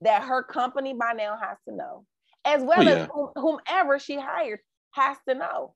that 0.01 0.23
her 0.23 0.43
company 0.43 0.93
by 0.93 1.13
now 1.13 1.37
has 1.41 1.57
to 1.67 1.75
know, 1.75 2.05
as 2.45 2.61
well 2.63 2.79
Oh, 2.79 2.81
as 2.81 2.87
yeah. 2.87 3.07
whom- 3.07 3.31
whomever 3.35 3.99
she 3.99 4.17
hired 4.19 4.59
has 4.91 5.17
to 5.27 5.35
know. 5.35 5.75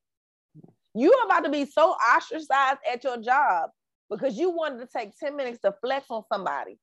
You 0.96 1.12
are 1.14 1.26
about 1.26 1.44
to 1.46 1.50
be 1.50 1.66
so 1.66 1.92
ostracized 1.92 2.80
at 2.92 3.04
your 3.04 3.18
job 3.18 3.72
because 4.10 4.38
you 4.38 4.50
wanted 4.52 4.80
to 4.80 4.88
take 4.88 5.18
10 5.18 5.36
minutes 5.36 5.60
to 5.62 5.74
flex 5.82 6.06
on 6.10 6.24
somebody. 6.32 6.78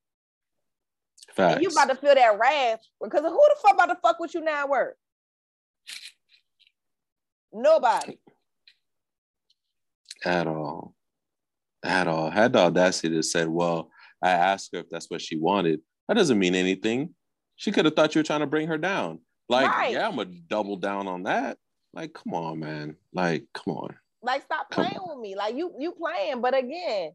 Facts. 1.35 1.55
And 1.55 1.63
you 1.63 1.69
about 1.69 1.89
to 1.91 1.95
feel 1.95 2.15
that 2.15 2.39
wrath 2.39 2.81
because 3.01 3.21
who 3.21 3.31
the 3.31 3.57
fuck 3.63 3.75
about 3.75 3.87
to 3.87 3.99
fuck 4.03 4.19
with 4.19 4.35
you 4.35 4.41
now 4.41 4.61
at 4.65 4.69
work? 4.69 4.97
Nobody. 7.53 8.19
at 10.25 10.47
all. 10.47 10.95
At 11.83 12.07
all. 12.07 12.31
Had 12.31 12.53
the 12.53 12.59
audacity 12.61 13.15
to 13.15 13.23
said, 13.23 13.49
well, 13.49 13.91
I 14.23 14.31
asked 14.33 14.71
her 14.75 14.81
if 14.81 14.91
that's 14.91 15.09
what 15.11 15.23
she 15.23 15.37
wanted. 15.37 15.81
That 16.09 16.15
doesn't 16.15 16.39
mean 16.39 16.55
anything. 16.55 17.15
She 17.57 17.73
could 17.73 17.85
have 17.87 17.95
thought 17.95 18.15
you 18.15 18.19
were 18.21 18.25
trying 18.25 18.41
to 18.41 18.47
bring 18.47 18.69
her 18.69 18.77
down. 18.79 19.21
Like, 19.51 19.69
Right. 19.69 19.93
yeah, 19.93 20.07
I'm 20.07 20.15
gonna 20.17 20.31
double 20.47 20.77
down 20.77 21.09
on 21.09 21.25
that. 21.25 21.59
Like, 21.93 22.15
come 22.15 22.35
on, 22.35 22.61
man. 22.61 22.97
Like, 23.13 23.47
come 23.53 23.75
on. 23.75 23.97
Like, 24.23 24.45
stop 24.45 24.71
playing 24.71 25.01
with 25.05 25.19
me. 25.19 25.35
Like 25.35 25.57
you, 25.57 25.75
you 25.79 25.91
playing. 25.93 26.41
But 26.41 26.57
again, 26.57 27.13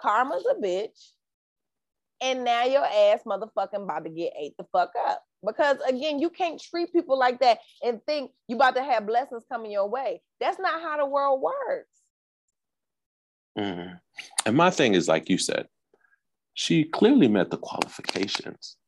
karma's 0.00 0.46
a 0.50 0.54
bitch. 0.54 1.10
And 2.22 2.44
now 2.44 2.64
your 2.64 2.84
ass 2.86 3.20
motherfucking 3.26 3.82
about 3.82 4.04
to 4.04 4.10
get 4.10 4.32
ate 4.38 4.56
the 4.56 4.64
fuck 4.72 4.92
up. 5.06 5.22
Because 5.46 5.76
again, 5.86 6.18
you 6.18 6.30
can't 6.30 6.58
treat 6.58 6.90
people 6.94 7.18
like 7.18 7.40
that 7.40 7.58
and 7.84 8.00
think 8.06 8.30
you 8.48 8.56
about 8.56 8.74
to 8.76 8.82
have 8.82 9.06
blessings 9.06 9.44
coming 9.52 9.70
your 9.70 9.86
way. 9.86 10.22
That's 10.40 10.58
not 10.58 10.80
how 10.80 10.96
the 10.96 11.04
world 11.04 11.42
works. 11.42 12.00
Mhm. 13.58 14.00
And 14.46 14.56
my 14.56 14.70
thing 14.70 14.94
is, 14.94 15.08
like 15.08 15.28
you 15.28 15.36
said, 15.36 15.68
she 16.54 16.84
clearly 16.84 17.28
met 17.28 17.50
the 17.50 17.58
qualifications. 17.58 18.78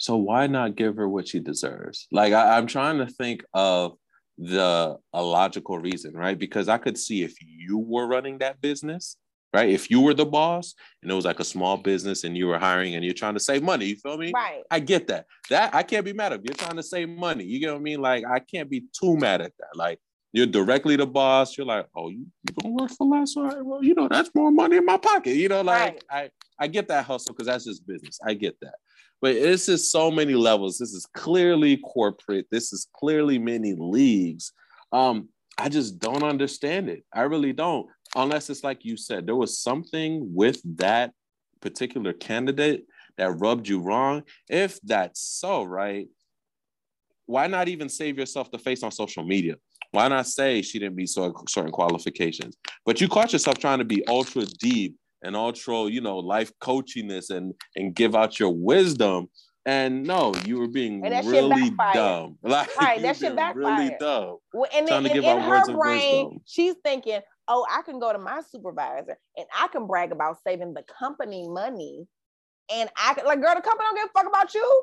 So 0.00 0.16
why 0.16 0.46
not 0.46 0.76
give 0.76 0.96
her 0.96 1.06
what 1.06 1.28
she 1.28 1.40
deserves? 1.40 2.08
Like 2.10 2.32
I, 2.32 2.56
I'm 2.56 2.66
trying 2.66 2.96
to 2.98 3.06
think 3.06 3.44
of 3.52 3.98
the 4.38 4.96
a 5.12 5.22
logical 5.22 5.78
reason, 5.78 6.14
right? 6.14 6.38
Because 6.38 6.70
I 6.70 6.78
could 6.78 6.96
see 6.96 7.22
if 7.22 7.34
you 7.42 7.76
were 7.76 8.06
running 8.06 8.38
that 8.38 8.62
business, 8.62 9.18
right? 9.52 9.68
If 9.68 9.90
you 9.90 10.00
were 10.00 10.14
the 10.14 10.24
boss 10.24 10.74
and 11.02 11.12
it 11.12 11.14
was 11.14 11.26
like 11.26 11.38
a 11.38 11.44
small 11.44 11.76
business 11.76 12.24
and 12.24 12.34
you 12.34 12.46
were 12.46 12.58
hiring 12.58 12.94
and 12.94 13.04
you're 13.04 13.12
trying 13.12 13.34
to 13.34 13.40
save 13.40 13.62
money, 13.62 13.84
you 13.84 13.96
feel 13.96 14.16
me? 14.16 14.32
Right. 14.34 14.62
I 14.70 14.80
get 14.80 15.06
that. 15.08 15.26
That 15.50 15.74
I 15.74 15.82
can't 15.82 16.06
be 16.06 16.14
mad 16.14 16.32
at. 16.32 16.42
You're 16.46 16.54
trying 16.54 16.76
to 16.76 16.82
save 16.82 17.10
money. 17.10 17.44
You 17.44 17.60
get 17.60 17.70
what 17.70 17.80
I 17.80 17.82
mean? 17.82 18.00
Like 18.00 18.24
I 18.26 18.38
can't 18.38 18.70
be 18.70 18.84
too 18.98 19.18
mad 19.18 19.42
at 19.42 19.52
that. 19.58 19.76
Like 19.76 19.98
you're 20.32 20.46
directly 20.46 20.96
the 20.96 21.06
boss. 21.06 21.58
You're 21.58 21.66
like, 21.66 21.86
oh, 21.94 22.08
you, 22.08 22.24
you 22.48 22.54
gonna 22.62 22.74
work 22.74 22.90
for 22.92 23.06
less? 23.06 23.36
All 23.36 23.44
right, 23.44 23.62
well, 23.62 23.84
you 23.84 23.94
know, 23.94 24.08
that's 24.08 24.30
more 24.34 24.50
money 24.50 24.78
in 24.78 24.86
my 24.86 24.96
pocket. 24.96 25.34
You 25.34 25.50
know, 25.50 25.60
like 25.60 26.02
I 26.10 26.30
I 26.58 26.68
get 26.68 26.88
that 26.88 27.04
hustle 27.04 27.34
because 27.34 27.48
that's 27.48 27.66
just 27.66 27.86
business. 27.86 28.18
I 28.24 28.32
get 28.32 28.58
that. 28.60 28.76
But 29.20 29.34
this 29.34 29.68
is 29.68 29.90
so 29.90 30.10
many 30.10 30.34
levels. 30.34 30.78
This 30.78 30.92
is 30.92 31.06
clearly 31.14 31.76
corporate. 31.78 32.46
This 32.50 32.72
is 32.72 32.88
clearly 32.94 33.38
many 33.38 33.74
leagues. 33.78 34.52
Um, 34.92 35.28
I 35.58 35.68
just 35.68 35.98
don't 35.98 36.22
understand 36.22 36.88
it. 36.88 37.04
I 37.12 37.22
really 37.22 37.52
don't. 37.52 37.86
Unless 38.16 38.50
it's 38.50 38.64
like 38.64 38.84
you 38.84 38.96
said, 38.96 39.26
there 39.26 39.36
was 39.36 39.58
something 39.58 40.34
with 40.34 40.60
that 40.78 41.12
particular 41.60 42.12
candidate 42.12 42.84
that 43.18 43.38
rubbed 43.38 43.68
you 43.68 43.80
wrong. 43.80 44.22
If 44.48 44.80
that's 44.80 45.20
so, 45.20 45.64
right? 45.64 46.08
Why 47.26 47.46
not 47.46 47.68
even 47.68 47.88
save 47.88 48.18
yourself 48.18 48.50
the 48.50 48.58
face 48.58 48.82
on 48.82 48.90
social 48.90 49.22
media? 49.22 49.56
Why 49.92 50.08
not 50.08 50.26
say 50.26 50.62
she 50.62 50.78
didn't 50.78 50.96
meet 50.96 51.10
certain 51.10 51.70
qualifications? 51.70 52.56
But 52.86 53.00
you 53.00 53.08
caught 53.08 53.32
yourself 53.32 53.58
trying 53.58 53.78
to 53.78 53.84
be 53.84 54.06
ultra 54.08 54.46
deep 54.46 54.96
and 55.22 55.36
ultra, 55.36 55.84
you 55.84 56.00
know, 56.00 56.18
life 56.18 56.52
coachiness 56.60 57.30
and 57.30 57.54
and 57.76 57.94
give 57.94 58.14
out 58.14 58.38
your 58.38 58.50
wisdom. 58.54 59.28
And 59.66 60.04
no, 60.04 60.34
you 60.46 60.58
were 60.58 60.68
being 60.68 61.04
And 61.04 61.12
that 61.12 61.24
shit 61.24 61.32
really 61.32 61.70
dumb. 61.92 62.38
Like 62.42 62.74
Right, 62.78 63.02
that 63.02 63.16
shit 63.16 63.36
being 63.36 63.54
really 63.54 63.90
backfired. 63.90 63.98
dumb. 64.00 64.36
Well, 64.54 64.70
and 64.74 64.88
Trying 64.88 65.02
then 65.02 65.12
to 65.12 65.18
in, 65.18 65.22
give 65.22 65.24
in 65.24 65.30
out 65.38 65.48
words 65.48 65.68
her 65.68 65.74
of 65.74 65.80
brain, 65.80 66.24
wisdom. 66.24 66.40
she's 66.46 66.74
thinking, 66.82 67.20
oh, 67.46 67.66
I 67.70 67.82
can 67.82 68.00
go 68.00 68.10
to 68.12 68.18
my 68.18 68.40
supervisor 68.50 69.18
and 69.36 69.46
I 69.54 69.68
can 69.68 69.86
brag 69.86 70.12
about 70.12 70.38
saving 70.46 70.72
the 70.72 70.82
company 70.84 71.46
money. 71.46 72.06
And 72.72 72.88
I 72.96 73.12
can 73.14 73.26
like, 73.26 73.40
girl, 73.42 73.54
the 73.54 73.60
company 73.60 73.84
don't 73.88 73.96
give 73.96 74.06
a 74.14 74.18
fuck 74.18 74.26
about 74.28 74.54
you. 74.54 74.82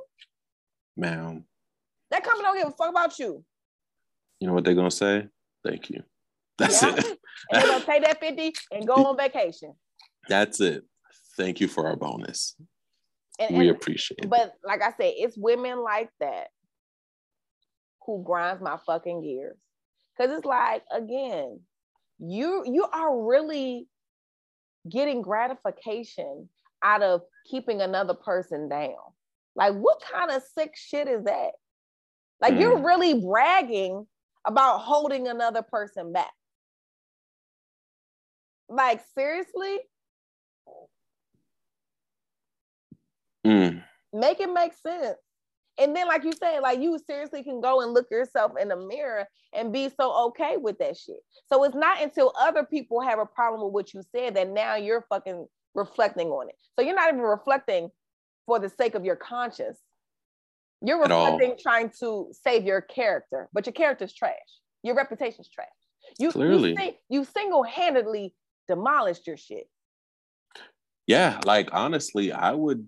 Man, 0.96 1.46
That 2.12 2.24
company 2.24 2.44
don't 2.44 2.58
give 2.58 2.68
a 2.68 2.72
fuck 2.72 2.90
about 2.90 3.18
you. 3.20 3.44
you 4.40 4.48
know 4.48 4.54
what 4.54 4.64
they're 4.64 4.76
gonna 4.76 4.92
say? 4.92 5.28
Thank 5.66 5.90
you. 5.90 6.04
That's 6.60 6.82
Yeah. 6.84 6.94
it. 6.96 7.20
And 7.52 7.62
they're 7.62 7.68
gonna 7.68 7.84
pay 7.86 8.00
that 8.02 8.20
50 8.20 8.54
and 8.72 8.88
go 8.88 8.94
on 9.06 9.18
vacation. 9.18 9.74
That's 10.30 10.60
it. 10.62 10.84
thank 11.38 11.60
you 11.60 11.68
for 11.68 11.86
our 11.88 11.96
bonus. 11.96 12.56
And, 13.40 13.58
we 13.58 13.68
and- 13.70 13.78
appreciate 13.78 14.20
it. 14.24 14.30
but 14.30 14.54
like 14.64 14.82
I 14.82 14.90
said, 14.92 15.14
it's 15.18 15.38
women 15.38 15.82
like 15.84 16.10
that 16.20 16.48
who 18.06 18.24
grinds 18.26 18.62
my 18.62 18.78
fucking 18.86 19.22
gears. 19.22 19.58
Cause 20.18 20.32
it's 20.32 20.46
like, 20.46 20.82
again, 20.92 21.60
you 22.20 22.64
you 22.66 22.86
are 22.92 23.24
really 23.24 23.88
getting 24.90 25.22
gratification 25.22 26.50
out 26.82 27.04
of 27.04 27.22
keeping 27.46 27.82
another 27.82 28.16
person 28.16 28.68
down. 28.70 28.96
Like, 29.56 29.76
what 29.76 30.02
kind 30.12 30.32
of 30.32 30.42
sick 30.58 30.74
shit 30.76 31.08
is 31.08 31.26
that? 31.26 31.52
Like, 32.42 32.60
you're 32.60 32.78
Mm. 32.80 32.86
really 32.86 33.14
bragging 33.26 34.08
about 34.46 34.80
holding 34.80 35.28
another 35.28 35.62
person 35.62 36.12
back. 36.14 36.32
Like, 38.70 39.02
seriously? 39.16 39.80
Mm, 43.48 43.84
make 44.14 44.40
it 44.40 44.52
make 44.52 44.74
sense. 44.74 45.18
And 45.80 45.96
then, 45.96 46.08
like 46.08 46.24
you 46.24 46.34
said, 46.34 46.60
like 46.62 46.80
you 46.80 46.98
seriously 47.06 47.44
can 47.44 47.62
go 47.62 47.82
and 47.82 47.94
look 47.94 48.08
yourself 48.10 48.54
in 48.60 48.70
the 48.70 48.76
mirror 48.76 49.28
and 49.54 49.72
be 49.72 49.90
so 49.90 50.28
okay 50.28 50.58
with 50.58 50.80
that 50.80 50.98
shit. 50.98 51.20
So 51.52 51.64
it's 51.64 51.76
not 51.76 52.02
until 52.02 52.34
other 52.40 52.64
people 52.64 53.00
have 53.02 53.20
a 53.20 53.26
problem 53.26 53.62
with 53.64 53.74
what 53.74 53.94
you 53.94 54.02
said 54.16 54.36
that 54.36 54.50
now 54.50 54.76
you're 54.76 55.06
fucking 55.08 55.48
reflecting 55.76 56.30
on 56.30 56.50
it. 56.50 56.56
So 56.76 56.84
you're 56.84 56.96
not 56.96 57.10
even 57.10 57.22
reflecting 57.22 57.90
for 58.48 58.60
the 58.60 58.70
sake 58.70 58.96
of 58.96 59.06
your 59.06 59.16
conscience. 59.16 59.78
You're 60.82 61.02
reflecting 61.02 61.58
trying 61.62 61.92
to 62.00 62.32
save 62.32 62.64
your 62.64 62.82
character, 62.82 63.50
but 63.54 63.66
your 63.66 63.74
character's 63.74 64.14
trash. 64.14 64.34
Your 64.84 64.96
reputation's 64.96 65.50
trash. 65.50 65.68
You 66.20 66.32
Clearly. 66.32 66.76
you, 66.80 66.94
you 67.10 67.26
single-handedly 67.26 68.34
demolished 68.68 69.28
your 69.28 69.38
shit. 69.38 69.68
yeah, 71.06 71.40
like 71.46 71.70
honestly, 71.72 72.32
I 72.32 72.52
would 72.52 72.88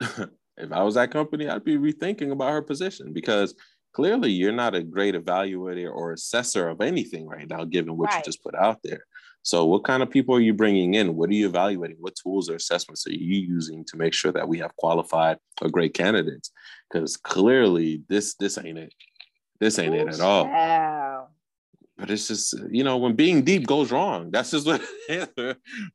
if 0.56 0.72
I 0.72 0.82
was 0.82 0.94
that 0.94 1.10
company, 1.10 1.48
I'd 1.48 1.64
be 1.64 1.78
rethinking 1.78 2.32
about 2.32 2.52
her 2.52 2.62
position 2.62 3.12
because 3.12 3.54
clearly 3.92 4.30
you're 4.30 4.52
not 4.52 4.74
a 4.74 4.82
great 4.82 5.14
evaluator 5.14 5.90
or 5.90 6.12
assessor 6.12 6.68
of 6.68 6.80
anything 6.80 7.26
right 7.26 7.48
now, 7.48 7.64
given 7.64 7.96
what 7.96 8.10
Right. 8.10 8.18
you 8.18 8.24
just 8.24 8.42
put 8.42 8.54
out 8.54 8.78
there. 8.82 9.04
So, 9.42 9.64
what 9.64 9.84
kind 9.84 10.02
of 10.02 10.10
people 10.10 10.34
are 10.34 10.40
you 10.40 10.52
bringing 10.52 10.94
in? 10.94 11.16
What 11.16 11.30
are 11.30 11.34
you 11.34 11.46
evaluating? 11.48 11.96
What 12.00 12.14
tools 12.14 12.50
or 12.50 12.56
assessments 12.56 13.06
are 13.06 13.12
you 13.12 13.40
using 13.40 13.84
to 13.86 13.96
make 13.96 14.12
sure 14.12 14.32
that 14.32 14.46
we 14.46 14.58
have 14.58 14.76
qualified 14.76 15.38
or 15.62 15.70
great 15.70 15.94
candidates? 15.94 16.50
Because 16.90 17.16
clearly, 17.16 18.02
this 18.08 18.34
this 18.34 18.58
ain't 18.58 18.76
it. 18.78 18.92
This 19.58 19.78
ain't 19.78 19.94
it 19.94 20.08
at 20.08 20.20
all. 20.20 20.44
Wow. 20.46 20.99
But 22.00 22.10
it's 22.10 22.28
just 22.28 22.54
you 22.70 22.82
know 22.82 22.96
when 22.96 23.14
being 23.14 23.42
deep 23.42 23.66
goes 23.66 23.92
wrong. 23.92 24.30
That's 24.30 24.50
just 24.50 24.66
what 24.66 24.80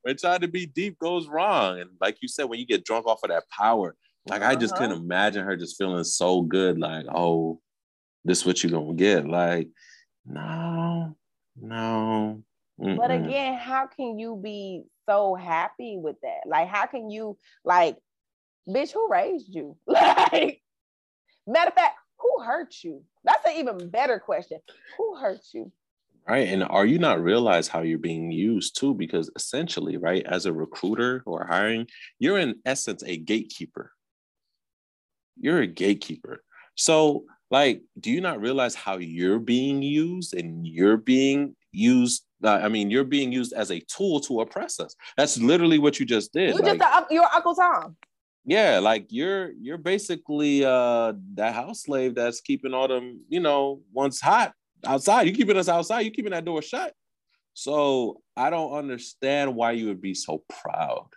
when 0.03 0.17
trying 0.17 0.41
to 0.41 0.47
be 0.47 0.67
deep 0.67 0.99
goes 0.99 1.27
wrong. 1.27 1.79
And 1.79 1.89
like 1.99 2.17
you 2.21 2.27
said, 2.27 2.45
when 2.45 2.59
you 2.59 2.65
get 2.67 2.85
drunk 2.85 3.07
off 3.07 3.23
of 3.23 3.29
that 3.29 3.49
power, 3.49 3.95
like 4.29 4.43
I 4.43 4.55
just 4.55 4.73
Uh-huh. 4.73 4.83
couldn't 4.87 5.03
imagine 5.03 5.43
her 5.43 5.57
just 5.57 5.77
feeling 5.77 6.03
so 6.03 6.41
good. 6.43 6.77
Like 6.79 7.05
oh, 7.13 7.59
this 8.23 8.39
is 8.41 8.45
what 8.45 8.63
you 8.63 8.69
gonna 8.69 8.93
get? 8.93 9.27
Like 9.27 9.69
no, 10.25 11.15
no. 11.59 12.43
But 12.77 12.87
mm-mm. 12.87 13.25
again, 13.25 13.57
how 13.57 13.87
can 13.87 14.19
you 14.19 14.35
be 14.41 14.83
so 15.07 15.33
happy 15.35 15.97
with 15.97 16.17
that? 16.21 16.41
Like, 16.45 16.67
how 16.67 16.85
can 16.87 17.09
you 17.09 17.37
like, 17.63 17.97
bitch, 18.67 18.91
who 18.91 19.07
raised 19.09 19.53
you? 19.55 19.77
Like, 19.87 20.61
matter 21.47 21.69
of 21.69 21.73
fact, 21.75 21.95
who 22.19 22.43
hurt 22.43 22.75
you? 22.83 23.03
That's 23.23 23.45
an 23.45 23.53
even 23.57 23.89
better 23.89 24.19
question. 24.19 24.59
Who 24.97 25.15
hurt 25.15 25.41
you? 25.53 25.71
Right. 26.27 26.47
And 26.47 26.63
are 26.63 26.87
you 26.87 26.97
not 26.97 27.21
realize 27.21 27.67
how 27.67 27.81
you're 27.81 27.99
being 27.99 28.31
used 28.31 28.79
too? 28.79 28.95
Because 28.95 29.29
essentially, 29.35 29.97
right, 29.97 30.25
as 30.25 30.47
a 30.47 30.53
recruiter 30.53 31.21
or 31.27 31.45
hiring, 31.45 31.87
you're 32.17 32.39
in 32.39 32.55
essence 32.65 33.03
a 33.03 33.15
gatekeeper. 33.15 33.91
You're 35.39 35.61
a 35.61 35.67
gatekeeper. 35.67 36.43
So, 36.73 37.25
like, 37.51 37.83
do 37.99 38.09
you 38.09 38.21
not 38.21 38.41
realize 38.41 38.73
how 38.73 38.97
you're 38.97 39.37
being 39.37 39.83
used 39.83 40.33
and 40.33 40.65
you're 40.65 40.97
being 40.97 41.55
used? 41.71 42.23
I 42.43 42.69
mean, 42.69 42.89
you're 42.89 43.03
being 43.03 43.31
used 43.31 43.53
as 43.53 43.69
a 43.71 43.79
tool 43.81 44.19
to 44.21 44.41
oppress 44.41 44.79
us. 44.79 44.95
That's 45.17 45.37
literally 45.37 45.77
what 45.77 45.99
you 45.99 46.05
just 46.07 46.33
did. 46.33 46.55
You 46.55 46.61
Like, 46.61 46.79
just 46.79 46.81
a, 46.81 47.13
you're 47.13 47.27
Uncle 47.35 47.53
Tom. 47.53 47.97
yeah, 48.45 48.79
like 48.79 49.07
you're 49.09 49.51
you're 49.61 49.77
basically 49.77 50.65
uh 50.65 51.13
that 51.35 51.53
house 51.53 51.83
slave 51.83 52.15
that's 52.15 52.41
keeping 52.41 52.73
all 52.73 52.87
them, 52.87 53.21
you 53.29 53.39
know, 53.39 53.81
once 53.93 54.19
hot 54.21 54.53
outside. 54.85 55.27
You 55.27 55.33
keeping 55.33 55.57
us 55.57 55.67
outside, 55.69 56.01
you 56.01 56.11
keeping 56.11 56.31
that 56.31 56.45
door 56.45 56.61
shut. 56.61 56.93
So 57.53 58.21
I 58.35 58.49
don't 58.49 58.73
understand 58.73 59.55
why 59.55 59.71
you 59.71 59.87
would 59.87 60.01
be 60.01 60.13
so 60.13 60.43
proud. 60.49 61.07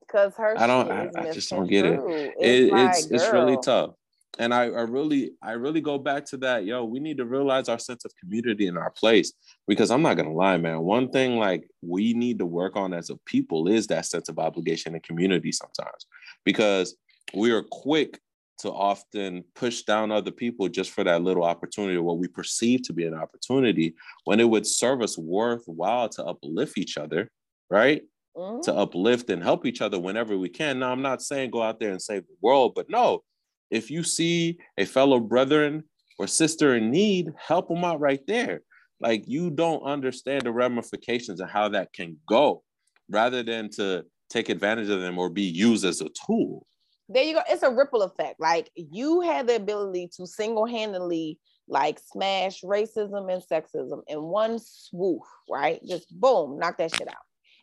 Because 0.00 0.34
her 0.36 0.56
I 0.56 0.66
don't- 0.66 0.90
I- 0.90 1.10
I 1.16 1.32
just 1.32 1.50
don't 1.50 1.66
get 1.66 1.84
it. 1.84 2.00
It, 2.40 2.72
like, 2.72 2.96
it's 2.98 3.06
it's 3.10 3.32
really 3.32 3.58
tough. 3.62 3.90
And 4.38 4.52
I, 4.52 4.64
I 4.64 4.82
really, 4.82 5.32
I 5.42 5.52
really 5.52 5.80
go 5.80 5.96
back 5.98 6.26
to 6.26 6.36
that. 6.38 6.66
Yo, 6.66 6.84
we 6.84 7.00
need 7.00 7.16
to 7.16 7.24
realize 7.24 7.70
our 7.70 7.78
sense 7.78 8.04
of 8.04 8.12
community 8.20 8.66
in 8.66 8.76
our 8.76 8.90
place. 8.90 9.32
Because 9.66 9.90
I'm 9.90 10.02
not 10.02 10.14
gonna 10.18 10.32
lie, 10.34 10.58
man. 10.58 10.80
One 10.80 11.08
thing 11.10 11.38
like 11.38 11.68
we 11.80 12.12
need 12.12 12.38
to 12.40 12.46
work 12.46 12.76
on 12.76 12.92
as 12.92 13.08
a 13.08 13.16
people 13.24 13.66
is 13.66 13.86
that 13.86 14.04
sense 14.04 14.28
of 14.28 14.38
obligation 14.38 14.94
and 14.94 15.02
community 15.02 15.52
sometimes. 15.52 16.06
Because 16.44 16.96
we 17.34 17.50
are 17.50 17.62
quick 17.62 18.20
to 18.58 18.70
often 18.70 19.44
push 19.54 19.82
down 19.82 20.10
other 20.10 20.30
people 20.30 20.68
just 20.68 20.90
for 20.90 21.04
that 21.04 21.22
little 21.22 21.44
opportunity 21.44 21.96
or 21.96 22.02
what 22.02 22.18
we 22.18 22.28
perceive 22.28 22.82
to 22.82 22.92
be 22.92 23.04
an 23.04 23.14
opportunity 23.14 23.94
when 24.24 24.40
it 24.40 24.48
would 24.48 24.66
serve 24.66 25.02
us 25.02 25.18
worthwhile 25.18 26.08
to 26.08 26.24
uplift 26.24 26.78
each 26.78 26.96
other, 26.96 27.30
right? 27.70 28.02
mhm. 28.36 28.62
to 28.62 28.74
uplift 28.74 29.30
and 29.30 29.42
help 29.42 29.66
each 29.66 29.80
other 29.80 29.98
whenever 29.98 30.36
we 30.36 30.48
can. 30.48 30.78
Now, 30.78 30.92
I'm 30.92 31.02
not 31.02 31.22
saying 31.22 31.50
go 31.50 31.62
out 31.62 31.80
there 31.80 31.90
and 31.90 32.02
save 32.02 32.26
the 32.26 32.36
world, 32.42 32.74
but 32.74 32.90
no, 32.90 33.22
if 33.70 33.90
you 33.90 34.02
see 34.02 34.58
a 34.78 34.84
fellow 34.84 35.18
brethren 35.18 35.84
or 36.18 36.26
sister 36.26 36.76
in 36.76 36.90
need, 36.90 37.32
help 37.36 37.68
them 37.68 37.84
out 37.84 38.00
right 38.00 38.24
there. 38.26 38.60
Like 39.00 39.24
you 39.26 39.50
don't 39.50 39.82
understand 39.82 40.42
the 40.42 40.52
ramifications 40.52 41.40
of 41.40 41.50
how 41.50 41.68
that 41.70 41.92
can 41.92 42.16
go, 42.28 42.62
rather 43.10 43.42
than 43.42 43.70
to 43.70 44.04
take 44.30 44.48
advantage 44.48 44.88
of 44.88 45.00
them 45.00 45.18
or 45.18 45.28
be 45.28 45.42
used 45.42 45.84
as 45.84 46.00
a 46.00 46.08
tool. 46.26 46.66
There 47.08 47.22
you 47.24 47.34
go. 47.34 47.40
It's 47.48 47.62
a 47.62 47.70
ripple 47.70 48.02
effect. 48.02 48.40
Like 48.40 48.70
you 48.74 49.20
had 49.20 49.46
the 49.46 49.56
ability 49.56 50.10
to 50.16 50.26
single-handedly 50.26 51.38
like 51.68 51.98
smash 51.98 52.62
racism 52.62 53.32
and 53.32 53.42
sexism 53.42 54.02
in 54.08 54.22
one 54.22 54.58
swoop, 54.60 55.22
right? 55.50 55.80
Just 55.86 56.08
boom, 56.18 56.58
knock 56.58 56.78
that 56.78 56.94
shit 56.94 57.08
out. 57.08 57.14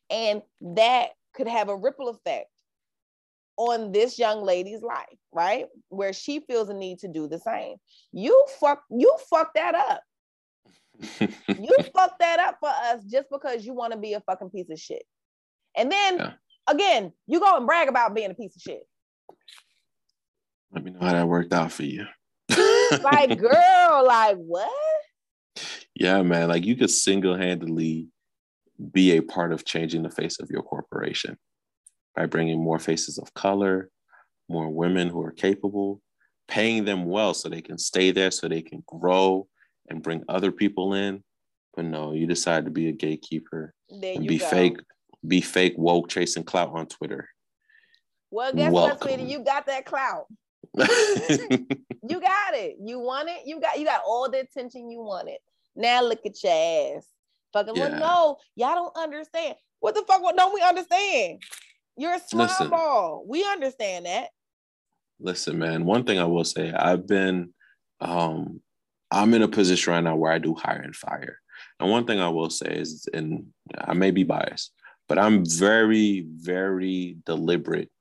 And 0.09 0.41
that 0.75 1.09
could 1.33 1.47
have 1.47 1.69
a 1.69 1.75
ripple 1.75 2.09
effect 2.09 2.47
on 3.57 3.91
this 3.91 4.17
young 4.17 4.43
lady's 4.43 4.81
life, 4.81 5.05
right? 5.31 5.67
Where 5.89 6.11
she 6.13 6.39
feels 6.41 6.69
a 6.69 6.73
need 6.73 6.99
to 6.99 7.07
do 7.07 7.27
the 7.27 7.39
same. 7.39 7.77
You 8.11 8.45
fuck, 8.59 8.83
you 8.89 9.15
fuck 9.29 9.53
that 9.55 9.75
up. 9.75 10.03
You 11.47 11.75
fuck 11.95 12.17
that 12.19 12.39
up 12.39 12.57
for 12.59 12.69
us 12.69 13.03
just 13.05 13.27
because 13.31 13.65
you 13.65 13.73
want 13.73 13.93
to 13.93 13.99
be 13.99 14.13
a 14.13 14.21
fucking 14.21 14.49
piece 14.49 14.69
of 14.69 14.79
shit. 14.79 15.03
And 15.75 15.91
then 15.91 16.17
Yeah. 16.17 16.33
again, 16.67 17.13
you 17.27 17.39
go 17.39 17.57
and 17.57 17.65
brag 17.65 17.87
about 17.89 18.13
being 18.13 18.31
a 18.31 18.33
piece 18.35 18.55
of 18.55 18.61
shit. 18.61 18.83
Let 20.73 20.83
me 20.83 20.91
know 20.91 20.99
how 21.01 21.13
that 21.13 21.27
worked 21.27 21.53
out 21.53 21.71
for 21.71 21.83
you. 21.83 22.05
Like, 23.03 23.39
girl, 23.39 24.05
like 24.05 24.37
what? 24.37 24.69
yeah, 25.95 26.21
man. 26.21 26.47
Like 26.49 26.63
you 26.63 26.75
could 26.75 26.91
single 26.91 27.35
handedly 27.35 28.07
be 28.91 29.17
a 29.17 29.21
part 29.21 29.51
of 29.51 29.65
changing 29.65 30.03
the 30.03 30.11
face 30.11 30.39
of 30.39 30.49
your 30.51 30.61
corporation 30.61 31.37
by 32.15 32.27
bringing 32.27 32.63
more 32.63 32.77
faces 32.77 33.17
of 33.17 33.33
color, 33.33 33.89
more 34.47 34.69
women 34.69 35.09
who 35.09 35.23
are 35.23 35.31
capable, 35.31 36.01
paying 36.47 36.85
them 36.85 37.05
well 37.05 37.33
so 37.33 37.49
they 37.49 37.61
can 37.61 37.79
stay 37.79 38.11
there, 38.11 38.29
so 38.29 38.47
they 38.47 38.61
can 38.61 38.83
grow 38.85 39.47
and 39.89 40.03
bring 40.03 40.23
other 40.29 40.51
people 40.51 40.93
in. 40.93 41.23
But 41.75 41.85
no, 41.85 42.13
you 42.13 42.27
decide 42.27 42.65
to 42.65 42.71
be 42.71 42.89
a 42.89 42.91
gatekeeper 42.91 43.73
There 43.89 44.15
and 44.15 44.27
be 44.27 44.37
go. 44.37 44.45
fake, 44.47 44.77
be 45.27 45.41
fake 45.41 45.73
woke 45.77 46.09
chasing 46.09 46.43
clout 46.43 46.71
on 46.75 46.85
Twitter. 46.85 47.27
Well, 48.29 48.53
guess 48.53 48.71
what, 48.71 48.83
Welcome. 48.99 49.07
sweetie? 49.07 49.31
You 49.31 49.39
got 49.43 49.65
that 49.65 49.85
clout. 49.85 50.27
You 52.05 52.19
got 52.19 52.53
it. 52.53 52.75
You 52.83 52.99
want 52.99 53.29
it. 53.29 53.43
You 53.45 53.61
got 53.61 53.79
you 53.79 53.85
got 53.85 54.01
all 54.05 54.29
the 54.29 54.39
attention 54.41 54.91
you 54.91 54.99
wanted. 55.01 55.37
Now 55.75 56.03
look 56.03 56.19
at 56.25 56.43
your 56.43 56.51
ass. 56.51 57.07
Fucking 57.53 57.73
well, 57.75 57.91
Yeah. 57.91 57.99
no, 57.99 58.37
y'all 58.55 58.75
don't 58.75 58.97
understand. 58.97 59.55
What 59.79 59.95
the 59.95 60.03
fuck? 60.05 60.21
What 60.21 60.35
don't 60.35 60.53
we 60.53 60.61
understand? 60.61 61.41
You're 61.95 62.15
a 62.15 62.19
small 62.19 62.47
Listen. 62.47 62.69
ball. 62.69 63.23
We 63.25 63.45
understand 63.45 64.05
that. 64.05 64.29
Listen, 65.19 65.57
man, 65.59 65.85
one 65.85 66.03
thing 66.03 66.19
I 66.19 66.25
will 66.25 66.43
say, 66.43 66.73
I've 66.73 67.07
been 67.07 67.53
um 68.01 68.59
I'm 69.09 69.33
in 69.33 69.43
a 69.43 69.47
position 69.47 69.93
right 69.93 70.03
now 70.03 70.15
where 70.17 70.31
I 70.31 70.39
do 70.39 70.55
hire 70.55 70.81
and 70.81 70.95
fire. 70.95 71.39
And 71.79 71.89
one 71.89 72.05
thing 72.05 72.19
I 72.19 72.29
will 72.29 72.49
say 72.49 72.67
is, 72.67 73.07
and 73.13 73.45
I 73.79 73.93
may 73.93 74.11
be 74.11 74.23
biased, 74.23 74.73
but 75.07 75.19
I'm 75.19 75.45
very, 75.45 76.25
very 76.35 77.17
deliberate 77.25 77.91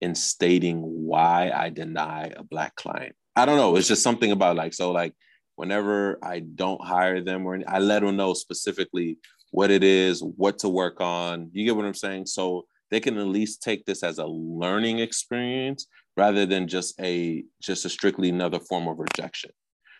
in 0.00 0.14
stating 0.14 0.80
why 0.82 1.50
I 1.54 1.70
deny 1.70 2.32
a 2.36 2.42
black 2.42 2.74
client. 2.76 3.14
I 3.36 3.46
don't 3.46 3.56
know. 3.56 3.76
It's 3.76 3.88
just 3.88 4.02
something 4.02 4.32
about 4.32 4.56
like, 4.56 4.74
so 4.74 4.92
like 4.92 5.14
whenever 5.56 6.18
I 6.22 6.40
don't 6.40 6.82
hire 6.82 7.22
them 7.22 7.46
or 7.46 7.60
I 7.68 7.78
let 7.78 8.02
them 8.02 8.16
know 8.16 8.34
specifically 8.34 9.18
what 9.50 9.70
it 9.70 9.82
is, 9.82 10.22
what 10.22 10.58
to 10.60 10.68
work 10.68 11.00
on. 11.00 11.50
You 11.52 11.64
get 11.64 11.76
what 11.76 11.84
I'm 11.84 11.94
saying? 11.94 12.26
So 12.26 12.66
they 12.90 13.00
can 13.00 13.18
at 13.18 13.26
least 13.26 13.62
take 13.62 13.84
this 13.84 14.02
as 14.02 14.18
a 14.18 14.26
learning 14.26 14.98
experience 14.98 15.86
rather 16.16 16.44
than 16.46 16.66
just 16.66 17.00
a 17.00 17.44
just 17.62 17.84
a 17.84 17.88
strictly 17.88 18.28
another 18.30 18.58
form 18.58 18.88
of 18.88 18.98
rejection. 18.98 19.50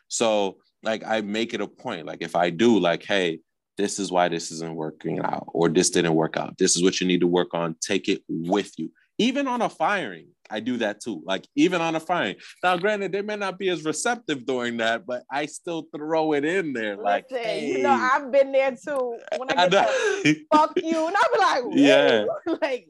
So 0.08 0.56
like 0.82 1.04
I 1.06 1.20
make 1.20 1.54
it 1.54 1.60
a 1.60 1.66
point, 1.66 2.06
like 2.06 2.22
if 2.22 2.34
I 2.34 2.50
do, 2.50 2.78
like, 2.78 3.04
hey, 3.04 3.40
this 3.76 3.98
is 3.98 4.10
why 4.10 4.28
this 4.28 4.50
isn't 4.50 4.74
working 4.74 5.20
out, 5.20 5.44
or 5.48 5.68
this 5.68 5.90
didn't 5.90 6.14
work 6.14 6.36
out. 6.36 6.58
This 6.58 6.76
is 6.76 6.82
what 6.82 7.00
you 7.00 7.06
need 7.06 7.20
to 7.20 7.26
work 7.26 7.54
on. 7.54 7.76
Take 7.80 8.08
it 8.08 8.22
with 8.28 8.72
you. 8.78 8.90
Even 9.20 9.46
on 9.46 9.60
a 9.60 9.68
firing, 9.68 10.28
I 10.48 10.60
do 10.60 10.78
that 10.78 11.00
too. 11.00 11.22
Like 11.26 11.46
even 11.54 11.82
on 11.82 11.94
a 11.94 12.00
firing. 12.00 12.36
Now, 12.62 12.78
granted, 12.78 13.12
they 13.12 13.20
may 13.20 13.36
not 13.36 13.58
be 13.58 13.68
as 13.68 13.84
receptive 13.84 14.46
during 14.46 14.78
that, 14.78 15.06
but 15.06 15.24
I 15.30 15.44
still 15.44 15.88
throw 15.94 16.32
it 16.32 16.44
in 16.44 16.72
there. 16.72 16.92
Listen, 16.92 17.04
like, 17.04 17.26
hey. 17.28 17.66
you 17.66 17.82
know, 17.82 17.90
I've 17.90 18.32
been 18.32 18.50
there 18.50 18.70
too. 18.70 19.18
When 19.36 19.50
I 19.50 19.68
get 19.68 19.88
I 19.88 20.22
to 20.22 20.36
fuck 20.52 20.72
you, 20.76 21.06
and 21.06 21.14
I'll 21.14 21.32
be 21.34 21.38
like, 21.38 21.78
yeah, 21.78 22.24
like, 22.62 22.86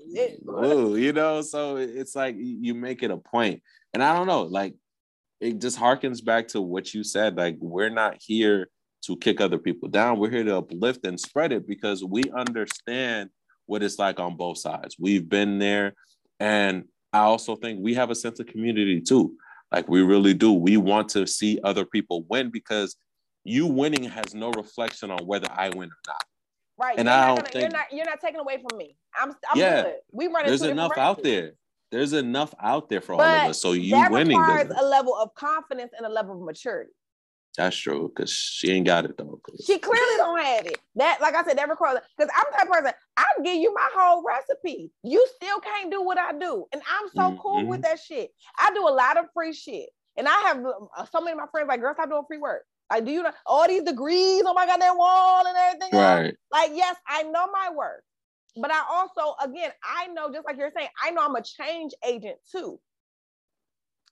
Ooh, 0.48 0.96
you 0.96 1.12
know. 1.12 1.42
So 1.42 1.76
it's 1.78 2.14
like 2.14 2.36
you 2.38 2.74
make 2.74 3.02
it 3.02 3.10
a 3.10 3.16
point, 3.16 3.60
and 3.92 4.00
I 4.00 4.16
don't 4.16 4.28
know, 4.28 4.42
like 4.42 4.76
it 5.40 5.60
just 5.60 5.78
harkens 5.78 6.24
back 6.24 6.46
to 6.48 6.60
what 6.60 6.94
you 6.94 7.02
said. 7.02 7.36
Like 7.36 7.56
we're 7.58 7.90
not 7.90 8.18
here 8.20 8.68
to 9.06 9.16
kick 9.16 9.40
other 9.40 9.58
people 9.58 9.88
down. 9.88 10.20
We're 10.20 10.30
here 10.30 10.44
to 10.44 10.58
uplift 10.58 11.04
and 11.06 11.18
spread 11.18 11.50
it 11.52 11.66
because 11.66 12.04
we 12.04 12.22
understand 12.36 13.30
what 13.66 13.82
it's 13.82 13.98
like 13.98 14.20
on 14.20 14.36
both 14.36 14.58
sides. 14.58 14.96
We've 14.98 15.28
been 15.28 15.58
there. 15.58 15.94
And 16.40 16.84
I 17.12 17.20
also 17.20 17.54
think 17.56 17.80
we 17.80 17.94
have 17.94 18.10
a 18.10 18.14
sense 18.14 18.40
of 18.40 18.46
community 18.46 19.00
too. 19.00 19.34
Like 19.70 19.88
we 19.88 20.02
really 20.02 20.34
do. 20.34 20.52
We 20.52 20.76
want 20.76 21.10
to 21.10 21.26
see 21.26 21.60
other 21.62 21.84
people 21.84 22.24
win 22.28 22.50
because 22.50 22.96
you 23.44 23.66
winning 23.66 24.04
has 24.04 24.34
no 24.34 24.50
reflection 24.50 25.10
on 25.10 25.24
whether 25.26 25.48
I 25.50 25.68
win 25.68 25.88
or 25.90 26.02
not. 26.06 26.24
Right. 26.78 26.98
And 26.98 27.06
you're 27.06 27.14
I 27.14 27.26
don't 27.26 27.36
gonna, 27.36 27.48
think 27.48 27.62
you're 27.62 27.70
not 27.70 27.92
you're 27.92 28.06
not 28.06 28.20
taking 28.20 28.40
away 28.40 28.62
from 28.68 28.78
me. 28.78 28.96
I'm, 29.14 29.30
I'm 29.30 29.58
yeah, 29.58 29.82
good. 29.82 29.94
We 30.12 30.26
run 30.26 30.46
There's 30.46 30.62
enough 30.62 30.96
out 30.96 31.22
there 31.22 31.52
there's 31.90 32.12
enough 32.12 32.54
out 32.62 32.88
there 32.88 33.00
for 33.00 33.16
but 33.16 33.28
all 33.28 33.44
of 33.44 33.50
us. 33.50 33.60
So 33.60 33.72
you 33.72 33.90
that 33.92 34.10
winning 34.10 34.38
requires 34.38 34.70
a 34.76 34.84
level 34.84 35.14
of 35.16 35.34
confidence 35.34 35.92
and 35.96 36.06
a 36.06 36.08
level 36.08 36.36
of 36.36 36.42
maturity. 36.42 36.92
That's 37.56 37.76
true, 37.76 38.12
because 38.14 38.30
she 38.32 38.70
ain't 38.70 38.86
got 38.86 39.04
it 39.04 39.18
though. 39.18 39.40
She 39.64 39.78
clearly 39.78 40.16
don't 40.16 40.42
have 40.42 40.66
it. 40.66 40.78
That, 40.94 41.18
like 41.20 41.34
I 41.34 41.44
said, 41.44 41.58
that 41.58 41.68
requires 41.68 41.98
because 42.16 42.32
I'm 42.34 42.44
that 42.52 42.68
person. 42.68 42.92
I'll 43.16 43.44
give 43.44 43.56
you 43.56 43.74
my 43.74 43.88
whole 43.94 44.22
recipe. 44.24 44.90
You 45.02 45.26
still 45.36 45.58
can't 45.60 45.90
do 45.90 46.02
what 46.02 46.18
I 46.18 46.32
do, 46.32 46.66
and 46.72 46.80
I'm 46.88 47.08
so 47.08 47.22
mm-hmm. 47.22 47.40
cool 47.40 47.66
with 47.66 47.82
that 47.82 47.98
shit. 47.98 48.30
I 48.58 48.72
do 48.72 48.86
a 48.86 48.94
lot 48.94 49.18
of 49.18 49.26
free 49.34 49.52
shit, 49.52 49.90
and 50.16 50.28
I 50.28 50.40
have 50.42 50.64
uh, 50.96 51.04
so 51.06 51.20
many 51.20 51.32
of 51.32 51.38
my 51.38 51.46
friends 51.50 51.68
like, 51.68 51.80
"Girl, 51.80 51.92
stop 51.92 52.08
doing 52.08 52.22
free 52.28 52.38
work." 52.38 52.62
Like, 52.90 53.04
do 53.04 53.12
you 53.12 53.22
know 53.22 53.32
all 53.46 53.68
these 53.68 53.82
degrees 53.82 54.42
on 54.44 54.54
my 54.54 54.66
goddamn 54.66 54.98
wall 54.98 55.46
and 55.46 55.56
everything? 55.56 55.98
Right. 55.98 56.26
Else? 56.26 56.34
Like, 56.52 56.70
yes, 56.74 56.96
I 57.06 57.22
know 57.22 57.46
my 57.52 57.70
work. 57.74 58.02
But 58.56 58.72
I 58.72 58.82
also, 58.90 59.36
again, 59.42 59.70
I 59.84 60.08
know, 60.08 60.32
just 60.32 60.44
like 60.44 60.56
you're 60.56 60.72
saying, 60.76 60.88
I 61.02 61.10
know 61.10 61.24
I'm 61.24 61.36
a 61.36 61.42
change 61.42 61.92
agent 62.04 62.36
too. 62.50 62.80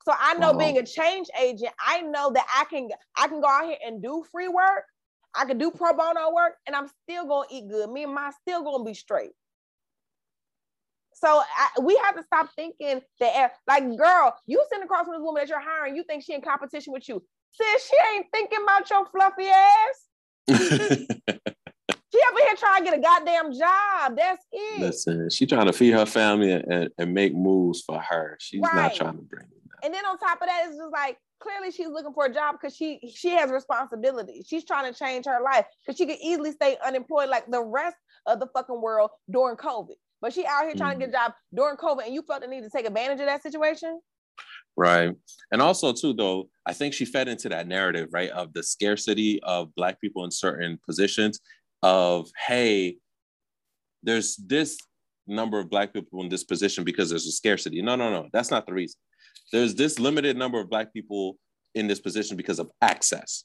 So 0.08 0.14
I 0.18 0.32
know 0.34 0.50
uh-huh. 0.50 0.58
being 0.58 0.78
a 0.78 0.82
change 0.82 1.28
agent, 1.38 1.70
I 1.78 2.00
know 2.00 2.32
that 2.32 2.46
I 2.56 2.64
can 2.64 2.88
I 3.14 3.28
can 3.28 3.42
go 3.42 3.46
out 3.46 3.66
here 3.66 3.76
and 3.86 4.02
do 4.02 4.24
free 4.32 4.48
work. 4.48 4.84
I 5.34 5.44
can 5.44 5.58
do 5.58 5.70
pro 5.70 5.92
bono 5.92 6.32
work, 6.34 6.54
and 6.66 6.74
I'm 6.74 6.88
still 7.02 7.26
gonna 7.26 7.46
eat 7.50 7.68
good. 7.68 7.90
Me 7.90 8.04
and 8.04 8.14
my 8.14 8.30
still 8.40 8.62
gonna 8.64 8.84
be 8.84 8.94
straight. 8.94 9.32
So 11.12 11.28
I, 11.28 11.80
we 11.82 12.00
have 12.04 12.16
to 12.16 12.22
stop 12.22 12.48
thinking 12.56 13.02
that, 13.20 13.52
like, 13.66 13.84
girl, 13.98 14.34
you 14.46 14.64
sitting 14.70 14.84
across 14.84 15.04
from 15.04 15.14
this 15.14 15.22
woman 15.22 15.42
that 15.42 15.50
you're 15.50 15.60
hiring, 15.60 15.94
you 15.94 16.04
think 16.04 16.24
she 16.24 16.32
in 16.32 16.40
competition 16.40 16.94
with 16.94 17.06
you. 17.06 17.22
Sis, 17.52 17.90
she 17.90 17.96
ain't 18.14 18.26
thinking 18.32 18.60
about 18.62 18.88
your 18.88 19.04
fluffy 19.06 19.48
ass. 19.48 21.28
She 22.10 22.18
over 22.30 22.40
here 22.40 22.56
trying 22.56 22.84
to 22.84 22.90
get 22.90 22.98
a 22.98 23.02
goddamn 23.02 23.52
job. 23.52 24.16
That's 24.16 24.42
it. 24.50 24.80
Listen, 24.80 25.28
she 25.28 25.44
trying 25.44 25.66
to 25.66 25.74
feed 25.74 25.92
her 25.92 26.06
family 26.06 26.52
and, 26.52 26.88
and 26.96 27.12
make 27.12 27.34
moves 27.34 27.82
for 27.82 28.00
her. 28.00 28.38
She's 28.40 28.62
right. 28.62 28.74
not 28.74 28.94
trying 28.94 29.16
to 29.16 29.22
bring. 29.22 29.44
And 29.82 29.92
then 29.92 30.04
on 30.04 30.18
top 30.18 30.40
of 30.40 30.48
that, 30.48 30.64
it's 30.66 30.76
just 30.76 30.92
like 30.92 31.18
clearly 31.40 31.70
she's 31.70 31.88
looking 31.88 32.12
for 32.12 32.26
a 32.26 32.32
job 32.32 32.56
because 32.60 32.76
she 32.76 33.12
she 33.14 33.30
has 33.30 33.50
responsibility. 33.50 34.44
She's 34.46 34.64
trying 34.64 34.92
to 34.92 34.98
change 34.98 35.26
her 35.26 35.40
life 35.42 35.66
because 35.84 35.98
she 35.98 36.06
could 36.06 36.18
easily 36.22 36.52
stay 36.52 36.76
unemployed 36.84 37.28
like 37.28 37.50
the 37.50 37.62
rest 37.62 37.96
of 38.26 38.40
the 38.40 38.46
fucking 38.54 38.80
world 38.80 39.10
during 39.30 39.56
COVID. 39.56 39.94
But 40.20 40.32
she 40.32 40.44
out 40.46 40.64
here 40.64 40.74
trying 40.74 40.98
mm-hmm. 40.98 41.00
to 41.00 41.06
get 41.06 41.14
a 41.14 41.18
mm-hmm. 41.18 41.26
job 41.26 41.34
during 41.54 41.76
COVID, 41.76 42.06
and 42.06 42.14
you 42.14 42.22
felt 42.22 42.42
the 42.42 42.48
need 42.48 42.62
to 42.62 42.70
take 42.70 42.86
advantage 42.86 43.20
of 43.20 43.26
that 43.26 43.42
situation. 43.42 44.00
Right. 44.76 45.12
And 45.50 45.60
also, 45.60 45.92
too, 45.92 46.12
though, 46.12 46.48
I 46.64 46.72
think 46.72 46.94
she 46.94 47.04
fed 47.04 47.26
into 47.26 47.48
that 47.48 47.66
narrative, 47.66 48.08
right, 48.12 48.30
of 48.30 48.52
the 48.52 48.62
scarcity 48.62 49.40
of 49.42 49.74
Black 49.74 50.00
people 50.00 50.24
in 50.24 50.30
certain 50.30 50.78
positions 50.86 51.40
of 51.82 52.28
hey 52.46 52.96
there's 54.02 54.36
this 54.36 54.78
number 55.26 55.58
of 55.58 55.70
black 55.70 55.92
people 55.92 56.22
in 56.22 56.28
this 56.28 56.44
position 56.44 56.84
because 56.84 57.10
there's 57.10 57.26
a 57.26 57.32
scarcity 57.32 57.82
no 57.82 57.94
no 57.94 58.10
no 58.10 58.28
that's 58.32 58.50
not 58.50 58.66
the 58.66 58.72
reason 58.72 58.98
there's 59.52 59.74
this 59.74 59.98
limited 59.98 60.36
number 60.36 60.60
of 60.60 60.68
black 60.68 60.92
people 60.92 61.38
in 61.74 61.86
this 61.86 62.00
position 62.00 62.36
because 62.36 62.58
of 62.58 62.70
access 62.80 63.44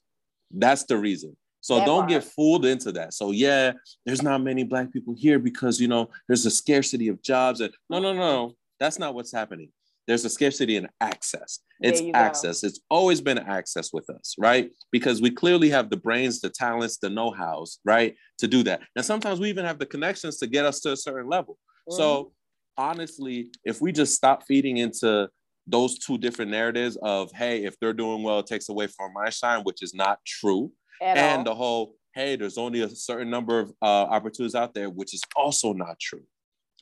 that's 0.52 0.84
the 0.86 0.98
reason 0.98 1.36
so 1.62 1.78
that 1.78 1.86
don't 1.86 2.02
part. 2.02 2.10
get 2.10 2.24
fooled 2.24 2.66
into 2.66 2.92
that 2.92 3.14
so 3.14 3.32
yeah 3.32 3.72
there's 4.06 4.22
not 4.22 4.42
many 4.42 4.64
black 4.64 4.92
people 4.92 5.16
here 5.18 5.40
because 5.40 5.80
you 5.80 5.88
know 5.88 6.10
there's 6.28 6.46
a 6.46 6.52
scarcity 6.52 7.08
of 7.08 7.22
jobs 7.22 7.62
and 7.62 7.74
no 7.90 8.00
no 8.00 8.14
no 8.14 8.54
that's 8.80 9.00
not 9.00 9.14
what's 9.14 9.32
happening 9.32 9.70
there's 10.08 10.26
a 10.26 10.30
scarcity 10.30 10.76
in 10.76 10.88
access. 11.00 11.60
It's 11.80 12.02
access. 12.14 12.62
Go. 12.62 12.68
It's 12.68 12.80
always 12.90 13.22
been 13.22 13.38
access 13.38 13.92
with 13.94 14.10
us, 14.10 14.36
right? 14.38 14.72
Because 14.92 15.22
we 15.22 15.32
clearly 15.32 15.70
have 15.70 15.90
the 15.90 15.98
brains, 15.98 16.42
the 16.42 16.50
talents, 16.50 16.98
the 16.98 17.10
know-hows, 17.10 17.80
right, 17.86 18.16
to 18.40 18.48
do 18.48 18.64
that. 18.64 18.82
And 18.96 19.06
sometimes 19.06 19.40
we 19.40 19.50
even 19.50 19.66
have 19.66 19.80
the 19.80 19.86
connections 19.86 20.38
to 20.38 20.48
get 20.48 20.66
us 20.66 20.80
to 20.82 20.92
a 20.92 20.98
certain 20.98 21.30
level. 21.30 21.58
Mm-hmm. 21.90 21.98
So 21.98 22.34
honestly, 22.78 23.50
if 23.64 23.82
we 23.82 23.92
just 23.92 24.16
stop 24.16 24.44
feeding 24.44 24.78
into 24.78 25.30
those 25.68 25.98
two 25.98 26.18
different 26.18 26.52
narratives 26.52 26.98
of 27.02 27.32
hey, 27.32 27.64
if 27.64 27.80
they're 27.80 27.94
doing 27.94 28.24
well, 28.24 28.40
it 28.40 28.48
takes 28.48 28.70
away 28.70 28.88
from 28.88 29.12
my 29.14 29.30
shine, 29.30 29.62
which 29.64 29.82
is 29.82 29.94
not 29.94 30.20
true, 30.26 30.72
At 31.02 31.18
and 31.18 31.38
all. 31.40 31.44
the 31.44 31.56
whole 31.56 31.96
hey, 32.14 32.36
there's 32.36 32.58
only 32.58 32.82
a 32.82 32.90
certain 32.90 33.30
number 33.30 33.60
of 33.60 33.74
uh, 33.82 33.86
opportunities 33.86 34.56
out 34.56 34.74
there, 34.74 34.90
which 34.90 35.14
is 35.14 35.22
also 35.36 35.74
not 35.74 36.00
true. 36.00 36.22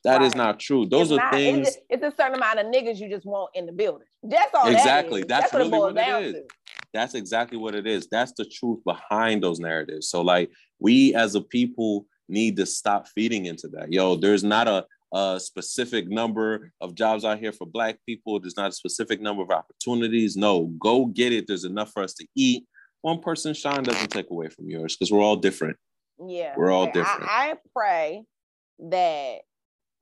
That 0.04 0.17
right. 0.17 0.26
is 0.26 0.36
not 0.36 0.60
true. 0.60 0.86
Those 0.86 1.12
it's 1.12 1.20
are 1.20 1.24
not, 1.26 1.34
things. 1.34 1.67
It's, 1.67 1.78
it's, 1.89 2.04
a 2.04 2.12
certain 2.17 2.36
amount 2.36 2.60
of 2.60 2.65
niggas 2.65 2.98
you 2.98 3.10
just 3.10 3.26
want 3.26 3.52
in 3.54 3.65
the 3.65 3.72
building. 3.72 4.08
That's 4.24 4.54
all. 4.54 4.67
Exactly. 4.67 5.22
That 5.22 5.28
That's, 5.28 5.41
That's, 5.44 5.54
really 5.54 5.70
what, 5.70 5.96
what 5.96 6.24
it 6.24 6.26
is. 6.26 6.34
To. 6.34 6.44
That's 6.94 7.13
exactly 7.13 7.58
what 7.58 7.76
it 7.76 7.88
is. 7.88 8.08
That's 8.12 8.34
the 8.34 8.46
truth 8.46 8.80
behind 8.84 9.44
those 9.44 9.60
narratives. 9.60 10.10
So, 10.10 10.22
like, 10.22 10.52
we 10.80 11.13
as 11.13 11.36
a 11.36 11.41
people 11.41 12.08
need 12.28 12.58
to 12.58 12.65
stop 12.65 13.08
feeding 13.10 13.46
into 13.46 13.67
that. 13.70 13.94
Yo, 13.94 14.15
there's 14.15 14.44
not 14.44 14.67
a, 14.67 14.86
a 15.13 15.39
specific 15.39 16.08
number 16.08 16.71
of 16.80 16.95
jobs 16.95 17.26
out 17.26 17.39
here 17.39 17.52
for 17.52 17.67
Black 17.67 17.97
people. 18.06 18.39
There's 18.39 18.58
not 18.58 18.69
a 18.69 18.74
specific 18.74 19.21
number 19.21 19.43
of 19.43 19.52
opportunities. 19.52 20.38
No, 20.38 20.67
go 20.80 21.06
get 21.06 21.34
it. 21.34 21.47
There's 21.47 21.65
enough 21.65 21.91
for 21.91 22.04
us 22.04 22.13
to 22.15 22.28
eat. 22.36 22.65
One 23.02 23.19
person 23.19 23.54
shine 23.54 23.84
doesn't 23.84 24.12
take 24.12 24.30
away 24.30 24.50
from 24.50 24.69
yours 24.69 24.95
because 24.95 25.12
we're 25.12 25.24
all 25.24 25.36
different. 25.36 25.78
Yeah, 26.26 26.54
we're 26.56 26.71
all 26.71 26.86
different. 26.86 27.24
I, 27.24 27.52
I 27.52 27.56
pray 27.76 28.24
that 28.80 29.39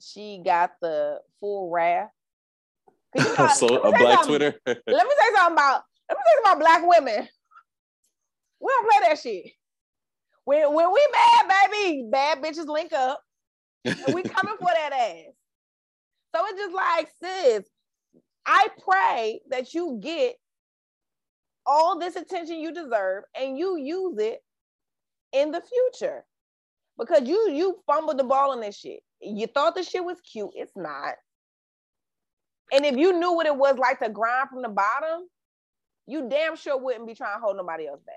she 0.01 0.41
got 0.43 0.71
the 0.81 1.19
full 1.39 1.71
wrath. 1.71 2.09
You 3.15 3.23
know, 3.37 3.47
so 3.47 3.67
a 3.67 3.97
black 3.97 4.25
Twitter. 4.25 4.53
let 4.65 4.77
me 4.85 4.85
say 4.85 5.35
something 5.35 5.53
about 5.53 5.83
let 6.09 6.17
me 6.17 6.23
say 6.25 6.33
something 6.43 6.45
about 6.45 6.59
black 6.59 6.81
women. 6.85 7.27
We 8.59 8.67
don't 8.67 8.89
play 8.89 9.09
that 9.09 9.19
shit. 9.19 9.45
When 10.43 10.73
when 10.73 10.91
we 10.91 11.07
mad, 11.11 11.67
baby, 11.71 12.07
bad 12.11 12.41
bitches 12.43 12.67
link 12.67 12.91
up. 12.91 13.21
And 13.85 14.13
we 14.13 14.23
coming 14.23 14.57
for 14.59 14.69
that 14.73 14.93
ass. 14.93 15.33
So 16.35 16.45
it's 16.45 16.59
just 16.59 16.75
like, 16.75 17.09
sis, 17.23 17.65
I 18.45 18.67
pray 18.83 19.41
that 19.49 19.73
you 19.73 19.99
get 20.01 20.35
all 21.65 21.97
this 21.97 22.15
attention 22.15 22.59
you 22.59 22.73
deserve 22.73 23.23
and 23.39 23.57
you 23.57 23.77
use 23.77 24.17
it 24.19 24.43
in 25.33 25.51
the 25.51 25.61
future. 25.61 26.23
Because 26.97 27.27
you 27.27 27.51
you 27.51 27.81
fumbled 27.87 28.19
the 28.19 28.25
ball 28.25 28.51
on 28.51 28.59
this 28.59 28.77
shit 28.77 28.99
you 29.21 29.47
thought 29.47 29.75
the 29.75 29.83
shit 29.83 30.03
was 30.03 30.19
cute. 30.21 30.51
It's 30.53 30.75
not. 30.75 31.15
And 32.71 32.85
if 32.85 32.97
you 32.97 33.19
knew 33.19 33.33
what 33.33 33.47
it 33.47 33.55
was 33.55 33.77
like 33.77 33.99
to 33.99 34.09
grind 34.09 34.49
from 34.49 34.61
the 34.61 34.69
bottom, 34.69 35.27
you 36.05 36.29
damn 36.29 36.55
sure 36.55 36.77
wouldn't 36.77 37.07
be 37.07 37.15
trying 37.15 37.35
to 37.35 37.41
hold 37.41 37.57
nobody 37.57 37.87
else 37.87 38.01
back. 38.05 38.15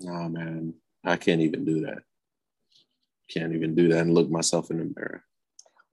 No, 0.00 0.28
man. 0.28 0.74
I 1.04 1.16
can't 1.16 1.40
even 1.40 1.64
do 1.64 1.80
that. 1.82 1.98
Can't 3.32 3.54
even 3.54 3.74
do 3.74 3.88
that 3.88 4.00
and 4.00 4.14
look 4.14 4.30
myself 4.30 4.70
in 4.70 4.78
the 4.78 4.92
mirror. 4.96 5.24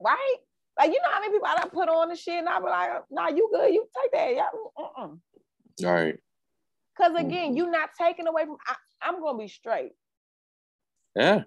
Right? 0.02 0.36
Like, 0.78 0.92
you 0.92 1.00
know 1.02 1.12
how 1.12 1.20
many 1.20 1.34
people 1.34 1.48
I 1.48 1.68
put 1.68 1.90
on 1.90 2.10
the 2.10 2.16
shit 2.16 2.36
and 2.36 2.50
I 2.50 2.60
be 2.60 2.66
like, 2.66 2.90
nah, 3.10 3.30
you 3.30 3.50
good. 3.52 3.74
You 3.74 3.88
take 4.02 4.12
that. 4.12 4.36
Yeah. 4.36 4.46
Uh-uh. 4.78 5.08
All 5.86 5.94
right. 5.94 6.18
Because 6.96 7.14
again, 7.20 7.50
mm-hmm. 7.50 7.58
you're 7.58 7.72
not 7.72 7.90
taking 8.00 8.28
away 8.28 8.46
from, 8.46 8.58
I, 8.68 8.76
I'm 9.02 9.20
going 9.20 9.36
to 9.36 9.44
be 9.44 9.48
straight. 9.48 9.92
Yeah. 11.16 11.44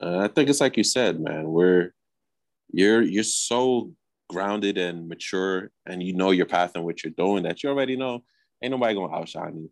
Uh, 0.00 0.18
I 0.18 0.28
think 0.28 0.48
it's 0.48 0.60
like 0.60 0.76
you 0.76 0.84
said, 0.84 1.20
man. 1.20 1.48
We're 1.48 1.92
you're 2.70 3.02
you're 3.02 3.24
so 3.24 3.92
grounded 4.28 4.78
and 4.78 5.08
mature 5.08 5.70
and 5.86 6.02
you 6.02 6.14
know 6.14 6.30
your 6.30 6.46
path 6.46 6.72
and 6.74 6.84
what 6.84 7.02
you're 7.02 7.12
doing 7.16 7.42
that 7.42 7.62
you 7.62 7.70
already 7.70 7.96
know 7.96 8.22
ain't 8.62 8.70
nobody 8.70 8.94
gonna 8.94 9.14
outshine 9.14 9.56
you. 9.56 9.70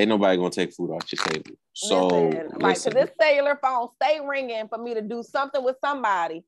Ain't 0.00 0.08
nobody 0.08 0.38
gonna 0.38 0.48
take 0.48 0.72
food 0.72 0.90
off 0.92 1.12
your 1.12 1.22
table. 1.22 1.58
So 1.74 2.06
listen, 2.08 2.48
like 2.58 2.80
to 2.80 2.90
this 2.90 3.10
cellular 3.20 3.58
phone 3.62 3.88
stay 4.02 4.18
ringing 4.26 4.66
for 4.66 4.78
me 4.78 4.94
to 4.94 5.02
do 5.02 5.22
something 5.22 5.62
with 5.62 5.76
somebody. 5.84 6.42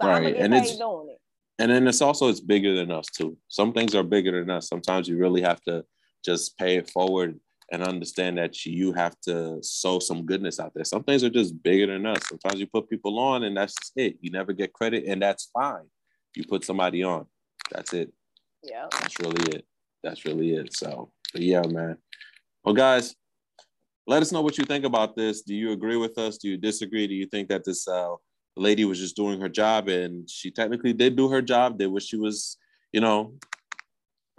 So 0.00 0.08
right. 0.08 0.34
And 0.34 0.54
paid 0.54 0.78
doing 0.78 1.08
it. 1.10 1.20
And 1.58 1.70
then 1.70 1.86
it's 1.86 2.00
also 2.00 2.28
it's 2.28 2.40
bigger 2.40 2.74
than 2.74 2.90
us 2.90 3.06
too. 3.14 3.36
Some 3.48 3.74
things 3.74 3.94
are 3.94 4.02
bigger 4.02 4.40
than 4.40 4.48
us. 4.48 4.70
Sometimes 4.70 5.06
you 5.06 5.18
really 5.18 5.42
have 5.42 5.60
to 5.64 5.84
just 6.24 6.56
pay 6.56 6.76
it 6.76 6.88
forward 6.88 7.38
and 7.70 7.82
understand 7.82 8.38
that 8.38 8.64
you 8.64 8.94
have 8.94 9.20
to 9.26 9.58
sow 9.62 9.98
some 9.98 10.24
goodness 10.24 10.58
out 10.58 10.72
there. 10.74 10.84
Some 10.84 11.02
things 11.02 11.22
are 11.24 11.30
just 11.30 11.62
bigger 11.62 11.86
than 11.86 12.06
us. 12.06 12.26
Sometimes 12.26 12.58
you 12.58 12.66
put 12.66 12.88
people 12.88 13.18
on 13.18 13.44
and 13.44 13.54
that's 13.54 13.76
it. 13.96 14.16
You 14.22 14.30
never 14.30 14.54
get 14.54 14.72
credit, 14.72 15.04
and 15.04 15.20
that's 15.20 15.50
fine. 15.52 15.84
You 16.34 16.44
put 16.44 16.64
somebody 16.64 17.02
on. 17.02 17.26
That's 17.70 17.92
it. 17.92 18.14
Yeah. 18.62 18.86
That's 18.92 19.18
really 19.18 19.42
it. 19.54 19.66
That's 20.02 20.24
really 20.24 20.54
it. 20.54 20.74
So, 20.74 21.12
but 21.34 21.42
yeah, 21.42 21.62
man. 21.66 21.98
Well, 22.64 22.74
guys, 22.74 23.14
let 24.06 24.22
us 24.22 24.32
know 24.32 24.40
what 24.40 24.56
you 24.56 24.64
think 24.64 24.86
about 24.86 25.16
this. 25.16 25.42
Do 25.42 25.54
you 25.54 25.72
agree 25.72 25.96
with 25.96 26.16
us? 26.16 26.38
Do 26.38 26.48
you 26.48 26.56
disagree? 26.56 27.06
Do 27.06 27.14
you 27.14 27.26
think 27.26 27.50
that 27.50 27.62
this 27.62 27.86
uh, 27.86 28.14
lady 28.56 28.86
was 28.86 28.98
just 28.98 29.16
doing 29.16 29.38
her 29.40 29.50
job 29.50 29.88
and 29.88 30.28
she 30.30 30.50
technically 30.50 30.94
did 30.94 31.14
do 31.14 31.28
her 31.28 31.42
job, 31.42 31.78
did 31.78 31.88
what 31.88 32.02
she 32.02 32.16
was, 32.16 32.56
you 32.90 33.02
know, 33.02 33.34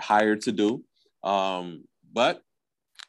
hired 0.01 0.41
to 0.41 0.51
do? 0.51 0.83
Um, 1.23 1.83
but 2.13 2.41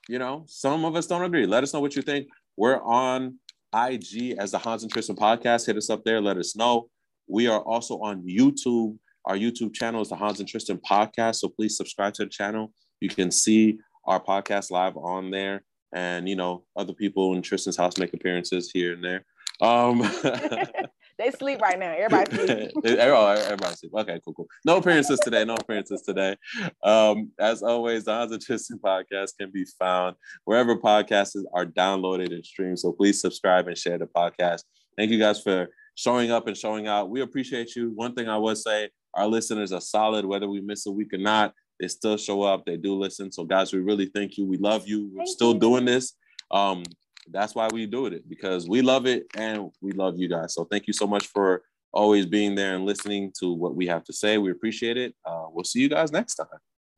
you 0.07 0.19
know, 0.19 0.45
some 0.49 0.85
of 0.85 0.97
us 0.97 1.07
don't 1.07 1.25
agree. 1.25 1.47
Let 1.47 1.63
us 1.63 1.73
know 1.73 1.81
what 1.81 1.97
you 1.97 2.03
think. 2.03 2.29
We're 2.59 2.83
on 2.83 3.39
IG 3.75 4.37
as 4.39 4.51
the 4.51 4.59
Hans 4.59 4.83
and 4.83 4.93
Tristan 4.93 5.17
podcast. 5.17 5.67
Hit 5.67 5.79
us 5.79 5.89
up 5.89 6.05
there. 6.05 6.21
Let 6.21 6.37
us 6.37 6.55
know. 6.55 6.91
We 7.27 7.47
are 7.47 7.61
also 7.61 7.99
on 8.01 8.23
YouTube. 8.23 8.99
Our 9.25 9.37
YouTube 9.37 9.73
channel 9.73 10.03
is 10.03 10.11
the 10.11 10.17
Hans 10.17 10.41
and 10.41 10.49
Tristan 10.49 10.79
podcast. 10.79 11.37
So 11.37 11.49
please 11.49 11.75
subscribe 11.75 12.13
to 12.15 12.25
the 12.25 12.31
channel. 12.31 12.73
You 13.01 13.09
can 13.09 13.31
see 13.31 13.79
our 14.07 14.23
podcast 14.23 14.71
live 14.71 14.97
on 14.97 15.31
there. 15.31 15.63
And, 15.95 16.29
you 16.29 16.37
know, 16.37 16.65
other 16.77 16.93
people 16.93 17.35
in 17.35 17.43
Tristan's 17.43 17.77
house 17.77 17.99
make 17.99 18.13
appearances 18.13 18.71
here 18.73 18.93
and 18.93 19.05
there. 19.05 19.25
Um, 19.61 20.03
They 21.19 21.31
sleep 21.31 21.61
right 21.63 21.79
now. 21.79 21.95
Everybody 21.97 22.37
sleep. 22.37 22.73
everybody 22.85 23.75
sleep. 23.75 23.93
Okay, 23.95 24.21
cool, 24.25 24.35
cool. 24.35 24.47
No 24.67 24.77
appearances 24.77 25.19
today. 25.21 25.45
No 25.45 25.55
appearances 25.55 26.03
today. 26.03 26.37
Um, 26.83 27.31
as 27.41 27.63
always, 27.63 28.05
the 28.05 28.13
Hans 28.13 28.33
and 28.33 28.43
Tristan 28.43 28.79
podcast 28.79 29.31
can 29.39 29.51
be 29.51 29.65
found 29.79 30.17
wherever 30.45 30.77
podcasts 30.77 31.37
are 31.55 31.65
downloaded 31.65 32.35
and 32.35 32.45
streamed. 32.45 32.79
So 32.79 32.93
please 32.93 33.21
subscribe 33.21 33.67
and 33.67 33.79
share 33.79 33.99
the 33.99 34.07
podcast. 34.07 34.65
Thank 34.99 35.11
you 35.11 35.19
guys 35.19 35.41
for 35.41 35.69
showing 35.95 36.31
up 36.31 36.49
and 36.49 36.57
showing 36.57 36.87
out. 36.87 37.09
We 37.09 37.23
appreciate 37.23 37.75
you. 37.75 37.93
One 37.95 38.15
thing 38.15 38.29
I 38.29 38.37
would 38.37 38.59
say, 38.59 38.91
our 39.15 39.27
listeners 39.27 39.73
are 39.73 39.81
solid, 39.81 40.27
whether 40.27 40.49
we 40.49 40.61
miss 40.61 40.85
a 40.85 40.93
week 40.93 41.15
or 41.15 41.19
not. 41.19 41.55
They 41.81 41.89
still 41.89 42.17
show 42.17 42.43
up. 42.43 42.65
They 42.65 42.77
do 42.77 42.95
listen. 42.95 43.31
So, 43.31 43.45
guys, 43.45 43.73
we 43.73 43.81
really 43.81 44.07
thank 44.07 44.39
you. 44.39 44.47
We 44.47 44.57
love 44.59 44.87
you. 44.87 45.11
We're 45.13 45.25
thank 45.25 45.29
still 45.29 45.55
you. 45.55 45.61
doing 45.61 45.85
this. 45.85 46.15
Um, 46.51 46.85
that's 47.31 47.55
why 47.55 47.69
we 47.73 47.87
do 47.87 48.07
it 48.07 48.29
because 48.29 48.69
we 48.69 48.83
love 48.83 49.07
it 49.07 49.27
and 49.37 49.71
we 49.81 49.93
love 49.93 50.19
you 50.19 50.29
guys. 50.29 50.55
So 50.55 50.65
thank 50.65 50.87
you 50.87 50.93
so 50.93 51.07
much 51.07 51.27
for 51.27 51.63
always 51.93 52.27
being 52.27 52.55
there 52.55 52.75
and 52.75 52.85
listening 52.85 53.33
to 53.41 53.53
what 53.53 53.75
we 53.75 53.87
have 53.87 54.05
to 54.05 54.13
say. 54.13 54.39
We 54.39 54.51
appreciate 54.51 54.97
it. 54.97 55.15
Uh, 55.25 55.47
we'll 55.51 55.65
see 55.65 55.81
you 55.81 55.89
guys 55.89 56.13
next 56.13 56.37
time. 56.37 56.47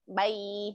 Bye. 0.09 0.73